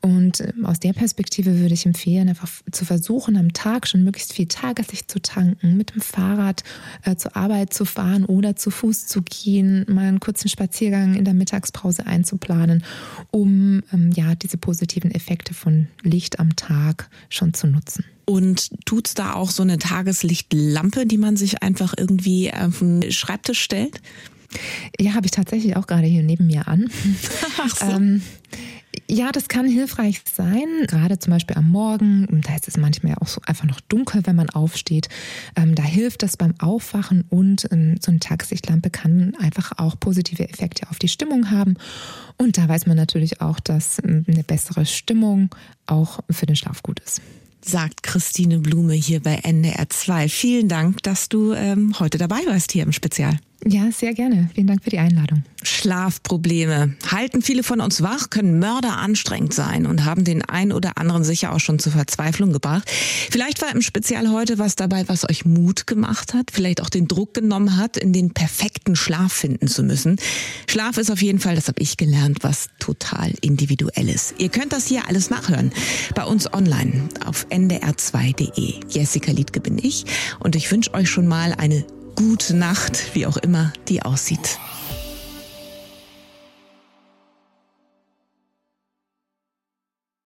Und 0.00 0.40
ähm, 0.40 0.64
aus 0.64 0.80
der 0.80 0.94
Perspektive 0.94 1.58
würde 1.58 1.74
ich 1.74 1.84
empfehlen, 1.84 2.30
einfach 2.30 2.48
zu 2.70 2.86
versuchen, 2.86 3.36
am 3.36 3.52
Tag 3.52 3.86
schon 3.86 4.04
möglichst 4.04 4.32
viel 4.32 4.46
Tageslicht 4.46 5.10
zu 5.10 5.20
tanken 5.20 5.81
mit 5.82 5.96
dem 5.96 6.00
Fahrrad 6.00 6.62
äh, 7.04 7.16
zur 7.16 7.36
Arbeit 7.36 7.74
zu 7.74 7.84
fahren 7.84 8.24
oder 8.24 8.54
zu 8.54 8.70
Fuß 8.70 9.08
zu 9.08 9.22
gehen, 9.22 9.84
mal 9.88 10.06
einen 10.06 10.20
kurzen 10.20 10.48
Spaziergang 10.48 11.14
in 11.14 11.24
der 11.24 11.34
Mittagspause 11.34 12.06
einzuplanen, 12.06 12.84
um 13.32 13.82
ähm, 13.92 14.12
ja 14.14 14.36
diese 14.36 14.58
positiven 14.58 15.10
Effekte 15.10 15.54
von 15.54 15.88
Licht 16.02 16.38
am 16.38 16.54
Tag 16.54 17.10
schon 17.28 17.52
zu 17.52 17.66
nutzen. 17.66 18.04
Und 18.24 18.70
tut's 18.86 19.14
da 19.14 19.32
auch 19.32 19.50
so 19.50 19.64
eine 19.64 19.78
Tageslichtlampe, 19.78 21.04
die 21.04 21.18
man 21.18 21.36
sich 21.36 21.62
einfach 21.64 21.94
irgendwie 21.96 22.52
auf 22.54 22.78
den 22.78 23.10
Schreibtisch 23.10 23.60
stellt? 23.60 24.00
Ja, 25.00 25.14
habe 25.14 25.26
ich 25.26 25.32
tatsächlich 25.32 25.76
auch 25.76 25.88
gerade 25.88 26.06
hier 26.06 26.22
neben 26.22 26.46
mir 26.46 26.68
an. 26.68 26.88
Ach 27.58 27.76
so. 27.76 27.86
Ähm, 27.86 28.22
ja, 29.08 29.32
das 29.32 29.48
kann 29.48 29.66
hilfreich 29.66 30.22
sein, 30.32 30.66
gerade 30.86 31.18
zum 31.18 31.32
Beispiel 31.32 31.56
am 31.56 31.70
Morgen. 31.70 32.42
Da 32.42 32.54
ist 32.54 32.68
es 32.68 32.76
manchmal 32.76 33.14
auch 33.20 33.28
so 33.28 33.40
einfach 33.46 33.64
noch 33.64 33.80
dunkel, 33.80 34.22
wenn 34.26 34.36
man 34.36 34.50
aufsteht. 34.50 35.08
Ähm, 35.56 35.74
da 35.74 35.82
hilft 35.82 36.22
das 36.22 36.36
beim 36.36 36.54
Aufwachen 36.60 37.24
und 37.28 37.68
ähm, 37.70 37.96
so 38.00 38.10
eine 38.10 38.20
Tageslichtlampe 38.20 38.90
kann 38.90 39.34
einfach 39.38 39.72
auch 39.78 39.98
positive 39.98 40.48
Effekte 40.48 40.88
auf 40.90 40.98
die 40.98 41.08
Stimmung 41.08 41.50
haben. 41.50 41.76
Und 42.38 42.58
da 42.58 42.68
weiß 42.68 42.86
man 42.86 42.96
natürlich 42.96 43.40
auch, 43.40 43.60
dass 43.60 43.98
ähm, 44.04 44.24
eine 44.28 44.44
bessere 44.44 44.86
Stimmung 44.86 45.54
auch 45.86 46.20
für 46.30 46.46
den 46.46 46.56
Schlaf 46.56 46.82
gut 46.82 47.00
ist 47.00 47.20
sagt 47.64 48.02
Christine 48.02 48.58
Blume 48.58 48.94
hier 48.94 49.20
bei 49.20 49.36
NDR 49.36 49.88
2. 49.88 50.28
Vielen 50.28 50.68
Dank, 50.68 51.00
dass 51.04 51.28
du 51.28 51.52
ähm, 51.52 51.94
heute 52.00 52.18
dabei 52.18 52.40
warst 52.46 52.72
hier 52.72 52.82
im 52.82 52.90
Spezial. 52.90 53.38
Ja, 53.64 53.92
sehr 53.92 54.12
gerne. 54.12 54.50
Vielen 54.54 54.66
Dank 54.66 54.82
für 54.82 54.90
die 54.90 54.98
Einladung. 54.98 55.44
Schlafprobleme 55.62 56.96
halten 57.10 57.42
viele 57.42 57.62
von 57.62 57.80
uns 57.80 58.02
wach, 58.02 58.30
können 58.30 58.58
mörderanstrengend 58.58 59.54
sein 59.54 59.86
und 59.86 60.04
haben 60.04 60.24
den 60.24 60.42
einen 60.42 60.72
oder 60.72 60.98
anderen 60.98 61.22
sicher 61.22 61.52
auch 61.52 61.60
schon 61.60 61.78
zur 61.78 61.92
Verzweiflung 61.92 62.52
gebracht. 62.52 62.90
Vielleicht 63.30 63.62
war 63.62 63.72
im 63.72 63.80
Spezial 63.80 64.30
heute 64.30 64.58
was 64.58 64.74
dabei, 64.74 65.08
was 65.08 65.28
euch 65.28 65.44
Mut 65.44 65.86
gemacht 65.86 66.34
hat, 66.34 66.50
vielleicht 66.52 66.82
auch 66.82 66.90
den 66.90 67.06
Druck 67.06 67.34
genommen 67.34 67.76
hat, 67.76 67.96
in 67.96 68.12
den 68.12 68.34
perfekten 68.34 68.96
Schlaf 68.96 69.32
finden 69.32 69.68
zu 69.68 69.84
müssen. 69.84 70.16
Schlaf 70.68 70.98
ist 70.98 71.10
auf 71.10 71.22
jeden 71.22 71.38
Fall, 71.38 71.54
das 71.54 71.68
habe 71.68 71.80
ich 71.80 71.96
gelernt, 71.96 72.38
was 72.42 72.68
total 72.80 73.32
individuelles. 73.40 74.34
Ihr 74.38 74.48
könnt 74.48 74.72
das 74.72 74.86
hier 74.86 75.08
alles 75.08 75.30
nachhören 75.30 75.70
bei 76.16 76.24
uns 76.24 76.52
online 76.52 77.08
auf 77.24 77.46
ndr2.de. 77.50 78.80
Jessica 78.88 79.30
Liedke 79.30 79.60
bin 79.60 79.78
ich 79.78 80.04
und 80.40 80.56
ich 80.56 80.70
wünsche 80.72 80.94
euch 80.94 81.08
schon 81.08 81.28
mal 81.28 81.54
eine 81.56 81.84
gute 82.16 82.54
Nacht, 82.54 83.14
wie 83.14 83.26
auch 83.26 83.36
immer 83.36 83.72
die 83.88 84.02
aussieht. 84.02 84.58